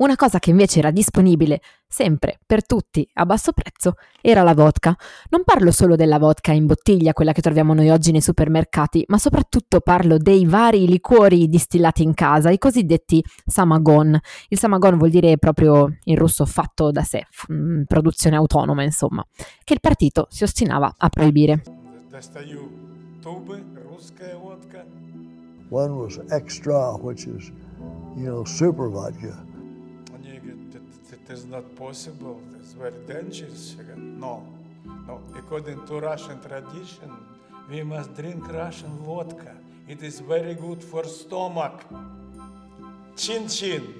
Una 0.00 0.16
cosa 0.16 0.38
che 0.38 0.48
invece 0.48 0.78
era 0.78 0.90
disponibile 0.90 1.60
sempre 1.86 2.38
per 2.46 2.64
tutti 2.64 3.06
a 3.14 3.26
basso 3.26 3.52
prezzo 3.52 3.96
era 4.22 4.42
la 4.42 4.54
vodka. 4.54 4.96
Non 5.28 5.44
parlo 5.44 5.70
solo 5.70 5.94
della 5.94 6.18
vodka 6.18 6.52
in 6.52 6.64
bottiglia, 6.64 7.12
quella 7.12 7.32
che 7.32 7.42
troviamo 7.42 7.74
noi 7.74 7.90
oggi 7.90 8.10
nei 8.10 8.22
supermercati, 8.22 9.04
ma 9.08 9.18
soprattutto 9.18 9.80
parlo 9.80 10.16
dei 10.16 10.46
vari 10.46 10.86
liquori 10.86 11.48
distillati 11.48 12.02
in 12.02 12.14
casa, 12.14 12.48
i 12.48 12.56
cosiddetti 12.56 13.22
samagon. 13.44 14.18
Il 14.48 14.58
samagon 14.58 14.96
vuol 14.96 15.10
dire 15.10 15.36
proprio 15.36 15.94
in 16.04 16.16
russo 16.16 16.46
fatto 16.46 16.90
da 16.90 17.02
sé, 17.02 17.26
mm, 17.52 17.82
produzione 17.82 18.36
autonoma, 18.36 18.82
insomma, 18.82 19.22
che 19.62 19.74
il 19.74 19.80
partito 19.80 20.28
si 20.30 20.44
ostinava 20.44 20.94
a 20.96 21.08
proibire. 21.10 21.62
One 25.72 25.92
was 25.92 26.20
extra, 26.30 26.94
which 26.94 27.26
is, 27.26 27.52
you 28.16 28.24
know, 28.24 28.44
super 28.44 28.88
vodka. 28.88 29.46
it 31.30 31.34
is 31.34 31.46
not 31.46 31.76
possible, 31.76 32.42
it 32.52 32.60
is 32.60 32.72
very 32.72 32.92
dangerous. 33.06 33.76
No, 33.96 34.44
no. 35.06 35.22
According 35.36 35.86
to 35.86 36.00
Russian 36.00 36.40
tradition, 36.40 37.10
we 37.70 37.84
must 37.84 38.14
drink 38.14 38.52
Russian 38.52 38.98
vodka. 38.98 39.54
It 39.86 40.02
is 40.02 40.18
very 40.18 40.54
good 40.54 40.82
for 40.82 41.04
stomach. 41.04 41.84
Chin 43.16 43.46
chin. 43.46 43.94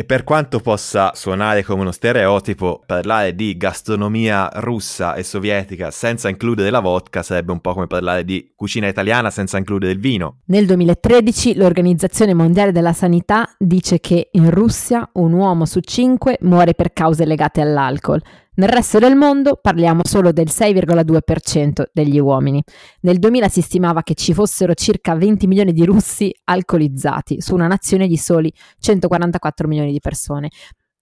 E 0.00 0.04
per 0.04 0.24
quanto 0.24 0.60
possa 0.60 1.12
suonare 1.12 1.62
come 1.62 1.82
uno 1.82 1.92
stereotipo, 1.92 2.80
parlare 2.86 3.34
di 3.34 3.54
gastronomia 3.58 4.48
russa 4.54 5.12
e 5.12 5.22
sovietica 5.22 5.90
senza 5.90 6.30
includere 6.30 6.70
la 6.70 6.80
vodka 6.80 7.22
sarebbe 7.22 7.52
un 7.52 7.60
po' 7.60 7.74
come 7.74 7.86
parlare 7.86 8.24
di 8.24 8.50
cucina 8.56 8.88
italiana 8.88 9.28
senza 9.28 9.58
includere 9.58 9.92
il 9.92 10.00
vino. 10.00 10.38
Nel 10.46 10.64
2013 10.64 11.54
l'Organizzazione 11.54 12.32
Mondiale 12.32 12.72
della 12.72 12.94
Sanità 12.94 13.54
dice 13.58 14.00
che 14.00 14.30
in 14.32 14.48
Russia 14.48 15.06
un 15.16 15.34
uomo 15.34 15.66
su 15.66 15.80
cinque 15.80 16.38
muore 16.40 16.72
per 16.72 16.94
cause 16.94 17.26
legate 17.26 17.60
all'alcol. 17.60 18.22
Nel 18.60 18.68
resto 18.68 18.98
del 18.98 19.16
mondo 19.16 19.58
parliamo 19.58 20.02
solo 20.04 20.32
del 20.32 20.48
6,2% 20.50 21.84
degli 21.94 22.18
uomini. 22.18 22.62
Nel 23.00 23.18
2000 23.18 23.48
si 23.48 23.62
stimava 23.62 24.02
che 24.02 24.12
ci 24.12 24.34
fossero 24.34 24.74
circa 24.74 25.14
20 25.14 25.46
milioni 25.46 25.72
di 25.72 25.82
russi 25.86 26.30
alcolizzati 26.44 27.40
su 27.40 27.54
una 27.54 27.68
nazione 27.68 28.06
di 28.06 28.18
soli 28.18 28.52
144 28.78 29.66
milioni 29.66 29.92
di 29.92 29.98
persone. 29.98 30.50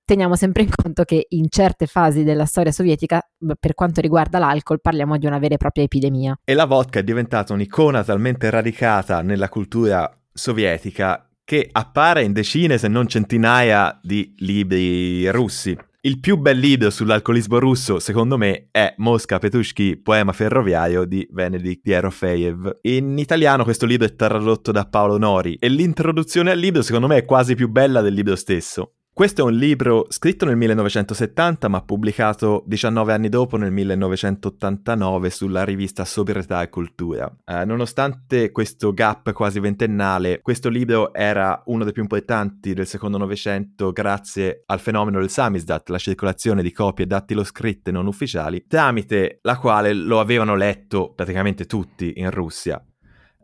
Teniamo 0.04 0.36
sempre 0.36 0.62
in 0.62 0.70
conto 0.72 1.02
che 1.02 1.26
in 1.30 1.46
certe 1.48 1.86
fasi 1.86 2.22
della 2.22 2.44
storia 2.44 2.70
sovietica, 2.70 3.20
per 3.58 3.74
quanto 3.74 4.00
riguarda 4.00 4.38
l'alcol, 4.38 4.80
parliamo 4.80 5.18
di 5.18 5.26
una 5.26 5.40
vera 5.40 5.54
e 5.54 5.58
propria 5.58 5.82
epidemia. 5.82 6.38
E 6.44 6.54
la 6.54 6.64
vodka 6.64 7.00
è 7.00 7.02
diventata 7.02 7.54
un'icona 7.54 8.04
talmente 8.04 8.50
radicata 8.50 9.20
nella 9.20 9.48
cultura 9.48 10.08
sovietica 10.32 11.28
che 11.42 11.68
appare 11.72 12.22
in 12.22 12.32
decine 12.32 12.78
se 12.78 12.86
non 12.86 13.08
centinaia 13.08 13.98
di 14.00 14.32
libri 14.36 15.28
russi. 15.30 15.76
Il 16.00 16.20
più 16.20 16.36
bel 16.36 16.56
libro 16.56 16.90
sull'alcolismo 16.90 17.58
russo, 17.58 17.98
secondo 17.98 18.38
me, 18.38 18.68
è 18.70 18.94
Mosca 18.98 19.40
Petrushki, 19.40 19.96
poema 19.96 20.32
ferroviario 20.32 21.04
di 21.04 21.26
Benedikt 21.28 21.84
Yerofeev. 21.84 22.78
In 22.82 23.18
italiano 23.18 23.64
questo 23.64 23.84
libro 23.84 24.06
è 24.06 24.14
tradotto 24.14 24.70
da 24.70 24.86
Paolo 24.86 25.18
Nori 25.18 25.56
e 25.56 25.68
l'introduzione 25.68 26.52
al 26.52 26.58
libro, 26.60 26.82
secondo 26.82 27.08
me, 27.08 27.16
è 27.16 27.24
quasi 27.24 27.56
più 27.56 27.68
bella 27.68 28.00
del 28.00 28.14
libro 28.14 28.36
stesso. 28.36 28.97
Questo 29.18 29.40
è 29.40 29.44
un 29.44 29.56
libro 29.56 30.06
scritto 30.10 30.44
nel 30.44 30.54
1970 30.54 31.66
ma 31.66 31.82
pubblicato 31.82 32.62
19 32.68 33.12
anni 33.12 33.28
dopo 33.28 33.56
nel 33.56 33.72
1989 33.72 35.30
sulla 35.30 35.64
rivista 35.64 36.04
Sobrietà 36.04 36.62
e 36.62 36.68
Cultura. 36.68 37.28
Eh, 37.44 37.64
nonostante 37.64 38.52
questo 38.52 38.92
gap 38.92 39.32
quasi 39.32 39.58
ventennale, 39.58 40.40
questo 40.40 40.68
libro 40.68 41.12
era 41.12 41.60
uno 41.64 41.82
dei 41.82 41.92
più 41.92 42.02
importanti 42.02 42.74
del 42.74 42.86
secondo 42.86 43.18
Novecento 43.18 43.90
grazie 43.90 44.62
al 44.66 44.78
fenomeno 44.78 45.18
del 45.18 45.30
samizdat, 45.30 45.88
la 45.88 45.98
circolazione 45.98 46.62
di 46.62 46.70
copie 46.70 47.04
dattiloscritte 47.04 47.90
non 47.90 48.06
ufficiali, 48.06 48.66
tramite 48.68 49.40
la 49.42 49.58
quale 49.58 49.94
lo 49.94 50.20
avevano 50.20 50.54
letto 50.54 51.12
praticamente 51.12 51.66
tutti 51.66 52.12
in 52.18 52.30
Russia. 52.30 52.80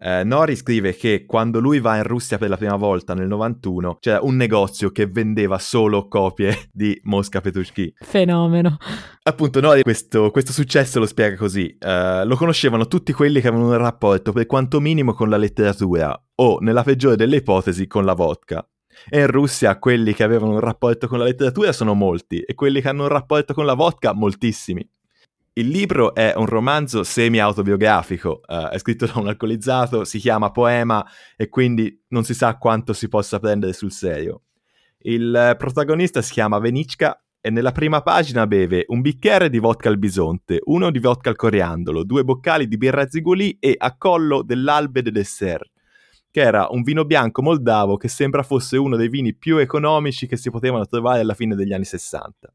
Eh, 0.00 0.24
Nori 0.24 0.56
scrive 0.56 0.94
che 0.94 1.24
quando 1.24 1.60
lui 1.60 1.80
va 1.80 1.96
in 1.96 2.02
Russia 2.02 2.36
per 2.36 2.48
la 2.48 2.56
prima 2.56 2.76
volta 2.76 3.14
nel 3.14 3.28
91 3.28 3.98
c'era 4.00 4.20
un 4.22 4.36
negozio 4.36 4.90
che 4.90 5.06
vendeva 5.06 5.58
solo 5.58 6.08
copie 6.08 6.68
di 6.72 6.98
Mosca 7.04 7.40
Petrushki. 7.40 7.94
Fenomeno. 8.00 8.76
Appunto, 9.22 9.60
Nori 9.60 9.82
questo, 9.82 10.30
questo 10.30 10.52
successo 10.52 10.98
lo 10.98 11.06
spiega 11.06 11.36
così. 11.36 11.76
Uh, 11.80 12.26
lo 12.26 12.36
conoscevano 12.36 12.86
tutti 12.86 13.12
quelli 13.12 13.40
che 13.40 13.48
avevano 13.48 13.70
un 13.70 13.78
rapporto 13.78 14.32
per 14.32 14.46
quanto 14.46 14.80
minimo 14.80 15.14
con 15.14 15.30
la 15.30 15.36
letteratura 15.36 16.20
o, 16.36 16.58
nella 16.60 16.82
peggiore 16.82 17.16
delle 17.16 17.36
ipotesi, 17.36 17.86
con 17.86 18.04
la 18.04 18.14
vodka. 18.14 18.66
E 19.08 19.20
in 19.20 19.26
Russia 19.26 19.78
quelli 19.78 20.12
che 20.12 20.22
avevano 20.22 20.52
un 20.52 20.60
rapporto 20.60 21.08
con 21.08 21.18
la 21.18 21.24
letteratura 21.24 21.72
sono 21.72 21.94
molti 21.94 22.40
e 22.40 22.54
quelli 22.54 22.80
che 22.80 22.88
hanno 22.88 23.02
un 23.02 23.08
rapporto 23.08 23.54
con 23.54 23.66
la 23.66 23.74
vodka 23.74 24.12
moltissimi. 24.12 24.88
Il 25.56 25.68
libro 25.68 26.16
è 26.16 26.32
un 26.34 26.46
romanzo 26.46 27.04
semi-autobiografico, 27.04 28.40
uh, 28.44 28.70
è 28.70 28.78
scritto 28.78 29.06
da 29.06 29.20
un 29.20 29.28
alcolizzato, 29.28 30.02
si 30.04 30.18
chiama 30.18 30.50
Poema 30.50 31.06
e 31.36 31.48
quindi 31.48 32.02
non 32.08 32.24
si 32.24 32.34
sa 32.34 32.56
quanto 32.56 32.92
si 32.92 33.06
possa 33.06 33.38
prendere 33.38 33.72
sul 33.72 33.92
serio. 33.92 34.42
Il 34.98 35.54
protagonista 35.56 36.22
si 36.22 36.32
chiama 36.32 36.58
Venichka 36.58 37.22
e 37.40 37.50
nella 37.50 37.70
prima 37.70 38.02
pagina 38.02 38.48
beve 38.48 38.84
un 38.88 39.00
bicchiere 39.00 39.48
di 39.48 39.60
vodka 39.60 39.88
al 39.88 39.98
bisonte, 39.98 40.58
uno 40.64 40.90
di 40.90 40.98
vodka 40.98 41.30
al 41.30 41.36
coriandolo, 41.36 42.02
due 42.02 42.24
boccali 42.24 42.66
di 42.66 42.76
birra 42.76 43.06
zigulì 43.06 43.56
e 43.60 43.76
a 43.78 43.96
collo 43.96 44.42
dell'albe 44.42 45.02
de 45.02 45.12
dessert, 45.12 45.70
che 46.32 46.40
era 46.40 46.66
un 46.70 46.82
vino 46.82 47.04
bianco 47.04 47.42
moldavo 47.42 47.96
che 47.96 48.08
sembra 48.08 48.42
fosse 48.42 48.76
uno 48.76 48.96
dei 48.96 49.08
vini 49.08 49.36
più 49.36 49.58
economici 49.58 50.26
che 50.26 50.36
si 50.36 50.50
potevano 50.50 50.84
trovare 50.84 51.20
alla 51.20 51.34
fine 51.34 51.54
degli 51.54 51.72
anni 51.72 51.84
60. 51.84 52.52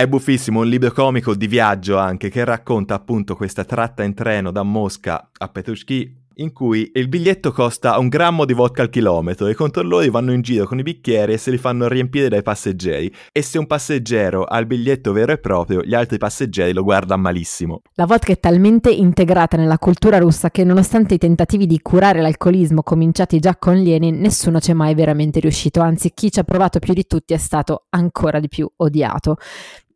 È 0.00 0.06
buffissimo, 0.06 0.60
un 0.60 0.66
libro 0.66 0.92
comico 0.92 1.34
di 1.34 1.46
viaggio 1.46 1.98
anche 1.98 2.30
che 2.30 2.42
racconta 2.42 2.94
appunto 2.94 3.36
questa 3.36 3.66
tratta 3.66 4.02
in 4.02 4.14
treno 4.14 4.50
da 4.50 4.62
Mosca 4.62 5.28
a 5.36 5.48
Petrushki 5.48 6.20
in 6.36 6.54
cui 6.54 6.90
il 6.94 7.06
biglietto 7.06 7.52
costa 7.52 7.98
un 7.98 8.08
grammo 8.08 8.46
di 8.46 8.54
vodka 8.54 8.80
al 8.80 8.88
chilometro 8.88 9.46
e 9.46 9.50
i 9.50 9.54
controllori 9.54 10.08
vanno 10.08 10.32
in 10.32 10.40
giro 10.40 10.64
con 10.64 10.78
i 10.78 10.82
bicchieri 10.82 11.34
e 11.34 11.36
se 11.36 11.50
li 11.50 11.58
fanno 11.58 11.86
riempire 11.86 12.30
dai 12.30 12.42
passeggeri. 12.42 13.12
E 13.30 13.42
se 13.42 13.58
un 13.58 13.66
passeggero 13.66 14.44
ha 14.44 14.56
il 14.58 14.64
biglietto 14.64 15.12
vero 15.12 15.32
e 15.32 15.38
proprio 15.38 15.82
gli 15.82 15.92
altri 15.92 16.16
passeggeri 16.16 16.72
lo 16.72 16.82
guardano 16.82 17.20
malissimo. 17.20 17.82
La 17.96 18.06
vodka 18.06 18.32
è 18.32 18.40
talmente 18.40 18.90
integrata 18.90 19.58
nella 19.58 19.76
cultura 19.76 20.16
russa 20.16 20.50
che 20.50 20.64
nonostante 20.64 21.12
i 21.12 21.18
tentativi 21.18 21.66
di 21.66 21.78
curare 21.82 22.22
l'alcolismo 22.22 22.82
cominciati 22.82 23.38
già 23.38 23.54
con 23.54 23.76
Lenin 23.76 24.18
nessuno 24.18 24.60
ci 24.60 24.70
è 24.70 24.74
mai 24.74 24.94
veramente 24.94 25.40
riuscito, 25.40 25.82
anzi 25.82 26.12
chi 26.14 26.32
ci 26.32 26.38
ha 26.38 26.44
provato 26.44 26.78
più 26.78 26.94
di 26.94 27.06
tutti 27.06 27.34
è 27.34 27.38
stato 27.38 27.84
ancora 27.90 28.40
di 28.40 28.48
più 28.48 28.66
odiato 28.76 29.36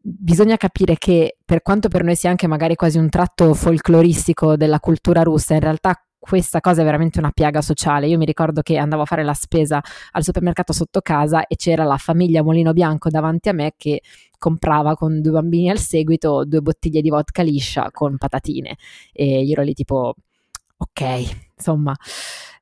bisogna 0.06 0.58
capire 0.58 0.96
che 0.98 1.38
per 1.42 1.62
quanto 1.62 1.88
per 1.88 2.04
noi 2.04 2.14
sia 2.14 2.28
anche 2.28 2.46
magari 2.46 2.74
quasi 2.74 2.98
un 2.98 3.08
tratto 3.08 3.54
folcloristico 3.54 4.54
della 4.54 4.78
cultura 4.78 5.22
russa, 5.22 5.54
in 5.54 5.60
realtà 5.60 5.98
questa 6.18 6.60
cosa 6.60 6.82
è 6.82 6.84
veramente 6.84 7.18
una 7.18 7.30
piaga 7.30 7.62
sociale. 7.62 8.06
Io 8.06 8.18
mi 8.18 8.26
ricordo 8.26 8.60
che 8.60 8.76
andavo 8.76 9.02
a 9.02 9.06
fare 9.06 9.24
la 9.24 9.34
spesa 9.34 9.82
al 10.12 10.22
supermercato 10.22 10.72
sotto 10.74 11.00
casa 11.00 11.46
e 11.46 11.56
c'era 11.56 11.84
la 11.84 11.96
famiglia 11.96 12.42
Molino 12.42 12.72
Bianco 12.72 13.08
davanti 13.08 13.48
a 13.48 13.52
me 13.52 13.74
che 13.76 14.02
comprava 14.38 14.94
con 14.94 15.22
due 15.22 15.32
bambini 15.32 15.70
al 15.70 15.78
seguito 15.78 16.44
due 16.44 16.60
bottiglie 16.60 17.00
di 17.00 17.08
vodka 17.08 17.42
liscia 17.42 17.90
con 17.90 18.18
patatine 18.18 18.76
e 19.12 19.42
io 19.42 19.52
ero 19.52 19.62
lì 19.62 19.72
tipo 19.72 20.14
ok, 20.76 21.36
insomma. 21.56 21.94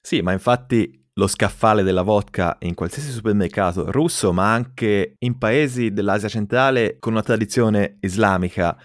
Sì, 0.01 0.21
ma 0.23 0.33
infatti 0.33 1.02
lo 1.15 1.27
scaffale 1.27 1.83
della 1.83 2.03
vodka 2.03 2.57
in 2.61 2.75
qualsiasi 2.75 3.11
supermercato 3.11 3.91
russo, 3.91 4.33
ma 4.33 4.53
anche 4.53 5.17
in 5.19 5.37
paesi 5.37 5.93
dell'Asia 5.93 6.29
centrale 6.29 6.97
con 6.99 7.13
una 7.13 7.23
tradizione 7.23 7.99
islamica. 8.01 8.77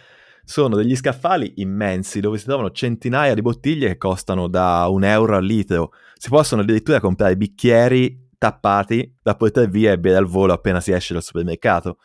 Sono 0.43 0.75
degli 0.75 0.95
scaffali 0.95 1.53
immensi 1.57 2.19
dove 2.19 2.37
si 2.37 2.45
trovano 2.45 2.71
centinaia 2.71 3.33
di 3.33 3.41
bottiglie 3.41 3.89
che 3.89 3.97
costano 3.97 4.47
da 4.47 4.87
un 4.87 5.03
euro 5.03 5.35
al 5.35 5.45
litro. 5.45 5.91
Si 6.15 6.29
possono 6.29 6.61
addirittura 6.61 6.99
comprare 6.99 7.35
bicchieri 7.35 8.29
tappati 8.37 9.17
da 9.21 9.35
portare 9.35 9.67
via 9.67 9.91
e 9.91 9.99
bere 9.99 10.17
al 10.17 10.25
volo 10.25 10.53
appena 10.53 10.79
si 10.79 10.91
esce 10.91 11.13
dal 11.13 11.23
supermercato. 11.23 11.97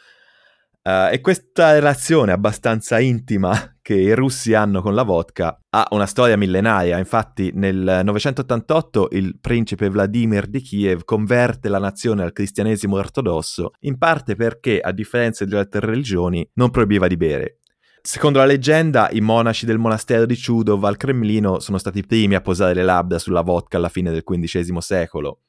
Uh, 0.85 1.13
e 1.13 1.21
questa 1.21 1.75
relazione 1.75 2.33
abbastanza 2.33 2.99
intima 2.99 3.53
che 3.81 3.95
i 3.95 4.15
russi 4.17 4.53
hanno 4.53 4.83
con 4.83 4.97
la 4.97 5.05
vodka 5.05 5.57
ha 5.71 5.87
una 5.91 6.07
storia 6.07 6.37
millenaria. 6.37 6.99
Infatti, 6.99 7.53
nel 7.55 8.01
988 8.05 9.09
il 9.13 9.39
principe 9.41 9.89
Vladimir 9.89 10.47
di 10.47 10.61
Kiev 10.61 11.05
converte 11.05 11.69
la 11.69 11.79
nazione 11.79 12.25
al 12.25 12.33
cristianesimo 12.33 12.97
ortodosso, 12.97 13.71
in 13.81 13.97
parte 13.97 14.35
perché, 14.35 14.81
a 14.81 14.91
differenza 14.91 15.45
delle 15.45 15.61
altre 15.61 15.87
religioni, 15.87 16.49
non 16.55 16.71
proibiva 16.71 17.07
di 17.07 17.17
bere. 17.17 17.59
Secondo 18.05 18.41
la 18.41 18.45
leggenda, 18.45 19.09
i 19.13 19.21
monaci 19.21 19.65
del 19.65 19.79
monastero 19.79 20.27
di 20.27 20.37
Chudov 20.37 20.85
al 20.85 20.97
Cremlino 20.97 21.61
sono 21.61 21.79
stati 21.79 22.01
i 22.01 22.05
primi 22.05 22.35
a 22.35 22.41
posare 22.41 22.75
le 22.75 22.83
labbra 22.83 23.21
sulla 23.21 23.43
vodka 23.43 23.77
alla 23.77 23.89
fine 23.89 24.11
del 24.11 24.25
XV 24.25 24.79
secolo. 24.79 25.43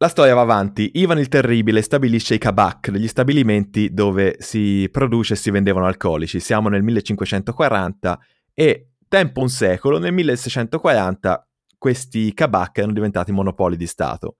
La 0.00 0.06
storia 0.06 0.34
va 0.34 0.42
avanti. 0.42 0.92
Ivan 0.94 1.18
il 1.18 1.26
Terribile 1.26 1.82
stabilisce 1.82 2.34
i 2.34 2.38
kabak, 2.38 2.90
degli 2.90 3.08
stabilimenti 3.08 3.92
dove 3.92 4.36
si 4.38 4.88
produce 4.92 5.32
e 5.32 5.36
si 5.36 5.50
vendevano 5.50 5.86
alcolici. 5.86 6.38
Siamo 6.38 6.68
nel 6.68 6.84
1540 6.84 8.20
e, 8.54 8.90
tempo 9.08 9.40
un 9.40 9.48
secolo, 9.48 9.98
nel 9.98 10.12
1640 10.12 11.48
questi 11.76 12.32
kabak 12.32 12.78
erano 12.78 12.92
diventati 12.92 13.32
monopoli 13.32 13.76
di 13.76 13.88
Stato. 13.88 14.36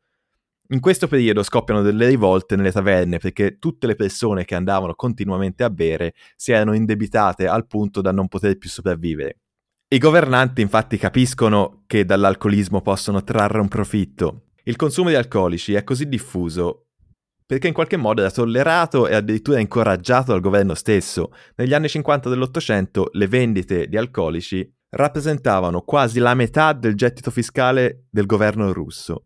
In 0.69 0.79
questo 0.79 1.09
periodo 1.09 1.43
scoppiano 1.43 1.83
delle 1.83 2.07
rivolte 2.07 2.55
nelle 2.55 2.71
taverne 2.71 3.19
perché 3.19 3.59
tutte 3.59 3.89
le 3.89 3.97
persone 3.97 4.45
che 4.45 4.55
andavano 4.55 4.95
continuamente 4.95 5.65
a 5.65 5.71
bere 5.71 6.15
si 6.37 6.53
erano 6.53 6.73
indebitate 6.73 7.49
al 7.49 7.67
punto 7.67 8.01
da 8.01 8.13
non 8.13 8.29
poter 8.29 8.59
più 8.59 8.69
sopravvivere. 8.71 9.39
I 9.89 9.99
governanti 9.99 10.61
infatti 10.61 10.99
capiscono 10.99 11.83
che 11.89 12.05
dall'alcolismo 12.05 12.81
possono 12.81 13.25
trarre 13.25 13.59
un 13.59 13.69
profitto 13.69 14.43
il 14.69 14.77
consumo 14.77 15.09
di 15.09 15.15
alcolici 15.15 15.73
è 15.73 15.83
così 15.83 16.09
diffuso 16.09 16.89
perché 17.45 17.69
in 17.69 17.73
qualche 17.73 17.97
modo 17.97 18.21
era 18.21 18.31
tollerato 18.31 19.09
e 19.09 19.15
addirittura 19.15 19.59
incoraggiato 19.59 20.33
dal 20.33 20.43
governo 20.43 20.75
stesso. 20.75 21.33
Negli 21.57 21.73
anni 21.73 21.89
50 21.89 22.29
dell'Ottocento 22.29 23.09
le 23.13 23.27
vendite 23.27 23.89
di 23.89 23.97
alcolici 23.97 24.71
rappresentavano 24.91 25.81
quasi 25.81 26.19
la 26.19 26.35
metà 26.35 26.75
del 26.75 26.95
gettito 26.95 27.31
fiscale 27.31 28.05
del 28.11 28.27
governo 28.27 28.71
russo. 28.75 29.25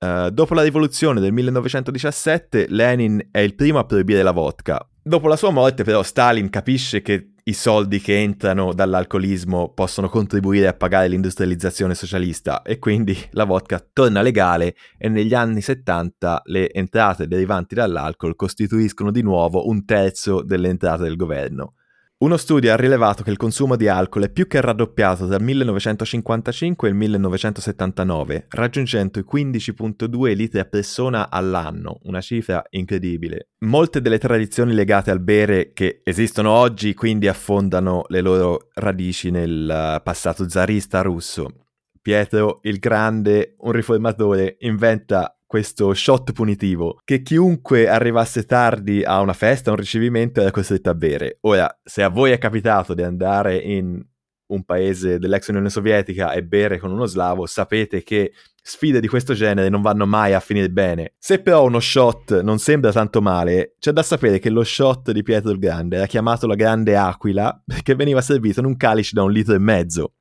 Uh, 0.00 0.28
dopo 0.30 0.54
la 0.54 0.62
rivoluzione 0.62 1.20
del 1.20 1.32
1917, 1.32 2.66
Lenin 2.68 3.28
è 3.30 3.38
il 3.38 3.54
primo 3.54 3.78
a 3.78 3.84
proibire 3.84 4.24
la 4.24 4.32
vodka. 4.32 4.84
Dopo 5.00 5.28
la 5.28 5.36
sua 5.36 5.50
morte, 5.50 5.84
però, 5.84 6.02
Stalin 6.02 6.50
capisce 6.50 7.00
che 7.00 7.34
i 7.48 7.52
soldi 7.52 8.00
che 8.00 8.20
entrano 8.20 8.72
dall'alcolismo 8.72 9.72
possono 9.72 10.08
contribuire 10.08 10.66
a 10.66 10.72
pagare 10.72 11.06
l'industrializzazione 11.06 11.94
socialista 11.94 12.62
e 12.62 12.80
quindi 12.80 13.16
la 13.30 13.44
vodka 13.44 13.78
torna 13.92 14.20
legale 14.20 14.74
e 14.98 15.08
negli 15.08 15.32
anni 15.32 15.60
70 15.60 16.42
le 16.46 16.72
entrate 16.72 17.28
derivanti 17.28 17.76
dall'alcol 17.76 18.34
costituiscono 18.34 19.12
di 19.12 19.22
nuovo 19.22 19.68
un 19.68 19.84
terzo 19.84 20.42
delle 20.42 20.70
entrate 20.70 21.04
del 21.04 21.14
governo. 21.14 21.74
Uno 22.18 22.38
studio 22.38 22.72
ha 22.72 22.76
rilevato 22.76 23.22
che 23.22 23.28
il 23.28 23.36
consumo 23.36 23.76
di 23.76 23.88
alcol 23.88 24.24
è 24.24 24.30
più 24.30 24.46
che 24.46 24.58
raddoppiato 24.62 25.26
il 25.26 25.36
1955 25.38 26.88
e 26.88 26.90
il 26.90 26.96
1979, 26.96 28.46
raggiungendo 28.48 29.18
i 29.18 29.24
15.2 29.30 30.34
litri 30.34 30.58
a 30.58 30.64
persona 30.64 31.28
all'anno, 31.28 32.00
una 32.04 32.22
cifra 32.22 32.64
incredibile. 32.70 33.48
Molte 33.66 34.00
delle 34.00 34.16
tradizioni 34.16 34.72
legate 34.72 35.10
al 35.10 35.20
bere 35.20 35.72
che 35.74 36.00
esistono 36.04 36.52
oggi 36.52 36.94
quindi 36.94 37.28
affondano 37.28 38.04
le 38.08 38.22
loro 38.22 38.70
radici 38.72 39.30
nel 39.30 40.00
passato 40.02 40.48
zarista 40.48 41.02
russo. 41.02 41.66
Pietro 42.00 42.60
il 42.62 42.78
Grande, 42.78 43.56
un 43.58 43.72
riformatore, 43.72 44.56
inventa 44.60 45.35
questo 45.46 45.94
shot 45.94 46.32
punitivo 46.32 47.00
che 47.04 47.22
chiunque 47.22 47.88
arrivasse 47.88 48.44
tardi 48.44 49.02
a 49.04 49.20
una 49.20 49.32
festa, 49.32 49.70
a 49.70 49.74
un 49.74 49.78
ricevimento 49.78 50.40
era 50.40 50.50
costretto 50.50 50.90
a 50.90 50.94
bere. 50.94 51.38
Ora, 51.42 51.80
se 51.82 52.02
a 52.02 52.08
voi 52.08 52.32
è 52.32 52.38
capitato 52.38 52.94
di 52.94 53.02
andare 53.02 53.56
in 53.56 54.04
un 54.48 54.64
paese 54.64 55.18
dell'ex 55.18 55.48
Unione 55.48 55.70
Sovietica 55.70 56.32
e 56.32 56.44
bere 56.44 56.78
con 56.78 56.90
uno 56.90 57.06
slavo, 57.06 57.46
sapete 57.46 58.02
che 58.02 58.32
sfide 58.62 59.00
di 59.00 59.08
questo 59.08 59.32
genere 59.32 59.68
non 59.68 59.80
vanno 59.80 60.06
mai 60.06 60.34
a 60.34 60.40
finire 60.40 60.70
bene. 60.70 61.14
Se 61.18 61.40
però 61.40 61.64
uno 61.64 61.80
shot 61.80 62.40
non 62.42 62.58
sembra 62.58 62.92
tanto 62.92 63.22
male, 63.22 63.76
c'è 63.78 63.92
da 63.92 64.02
sapere 64.02 64.38
che 64.38 64.50
lo 64.50 64.64
shot 64.64 65.12
di 65.12 65.22
Pietro 65.22 65.50
il 65.50 65.58
Grande 65.58 65.96
era 65.96 66.06
chiamato 66.06 66.46
la 66.46 66.54
Grande 66.54 66.96
Aquila 66.96 67.62
perché 67.64 67.94
veniva 67.94 68.20
servito 68.20 68.60
in 68.60 68.66
un 68.66 68.76
calice 68.76 69.12
da 69.14 69.22
un 69.22 69.32
litro 69.32 69.54
e 69.54 69.58
mezzo. 69.58 70.14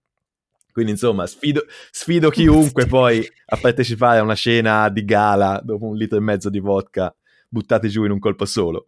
Quindi 0.75 0.91
insomma 0.91 1.25
sfido, 1.25 1.63
sfido 1.89 2.29
chiunque 2.29 2.83
poi 2.85 3.25
a 3.45 3.55
partecipare 3.55 4.19
a 4.19 4.23
una 4.23 4.33
scena 4.33 4.89
di 4.89 5.05
gala 5.05 5.61
dopo 5.63 5.85
un 5.85 5.95
litro 5.95 6.17
e 6.17 6.19
mezzo 6.19 6.49
di 6.49 6.59
vodka 6.59 7.15
buttati 7.47 7.88
giù 7.88 8.03
in 8.03 8.11
un 8.11 8.19
colpo 8.19 8.43
solo. 8.43 8.83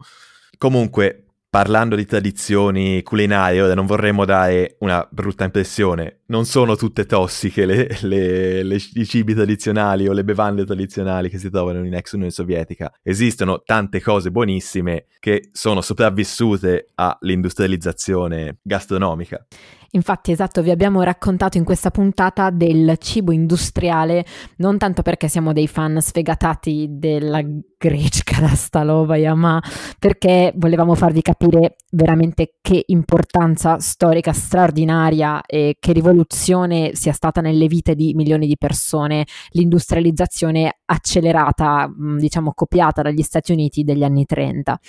Comunque, 0.58 1.28
parlando 1.50 1.96
di 1.96 2.06
tradizioni 2.06 3.02
culinarie, 3.04 3.62
ora 3.62 3.74
non 3.74 3.86
vorremmo 3.86 4.26
dare 4.26 4.76
una 4.80 5.08
brutta 5.10 5.46
impressione. 5.46 6.24
Non 6.26 6.44
sono 6.44 6.76
tutte 6.76 7.06
tossiche 7.06 7.66
le, 7.66 7.98
le, 8.02 8.64
le, 8.64 8.76
i 8.76 9.06
cibi 9.06 9.34
tradizionali 9.34 10.10
o 10.10 10.12
le 10.12 10.26
bevande 10.26 10.66
tradizionali 10.66 11.30
che 11.30 11.38
si 11.38 11.50
trovano 11.50 11.86
in 11.86 11.94
ex 11.94 12.12
Unione 12.12 12.32
Sovietica. 12.32 12.92
Esistono 13.02 13.62
tante 13.64 14.02
cose 14.02 14.30
buonissime 14.30 15.06
che 15.22 15.52
sono 15.54 15.80
sopravvissute 15.80 16.90
all'industrializzazione 16.96 18.58
gastronomica. 18.62 19.48
Infatti, 19.92 20.32
esatto, 20.32 20.62
vi 20.62 20.72
abbiamo 20.72 21.02
raccontato 21.02 21.58
in 21.58 21.64
questa 21.64 21.92
puntata 21.92 22.50
del 22.50 22.96
cibo 23.00 23.32
industriale, 23.32 24.26
non 24.58 24.78
tanto 24.78 25.02
perché 25.02 25.28
siamo 25.28 25.54
dei 25.54 25.68
fan 25.68 26.02
sfegatati 26.02 26.88
della 26.92 27.42
Grecica 27.78 28.40
da 28.42 28.56
Stalovaia, 28.56 29.34
ma 29.36 29.62
perché 30.00 30.52
volevamo 30.56 30.96
farvi 30.96 31.22
capire 31.22 31.76
veramente 31.92 32.56
che 32.62 32.84
importanza 32.88 33.80
storica 33.80 34.34
straordinaria 34.34 35.42
e 35.46 35.78
che 35.80 35.94
rivoluzione 35.94 36.92
sia 36.94 37.14
stata 37.14 37.40
nelle 37.40 37.68
vite 37.68 37.96
di 37.96 38.14
milioni 38.14 38.48
di 38.48 38.58
persone 38.58 39.26
l'industrializzazione 39.52 40.80
accelerata, 40.86 41.90
diciamo 42.18 42.52
copiata 42.54 43.02
dagli 43.02 43.22
Stati 43.22 43.52
Uniti 43.52 43.84
degli 43.84 44.04
anni 44.04 44.26
30. 44.26 44.80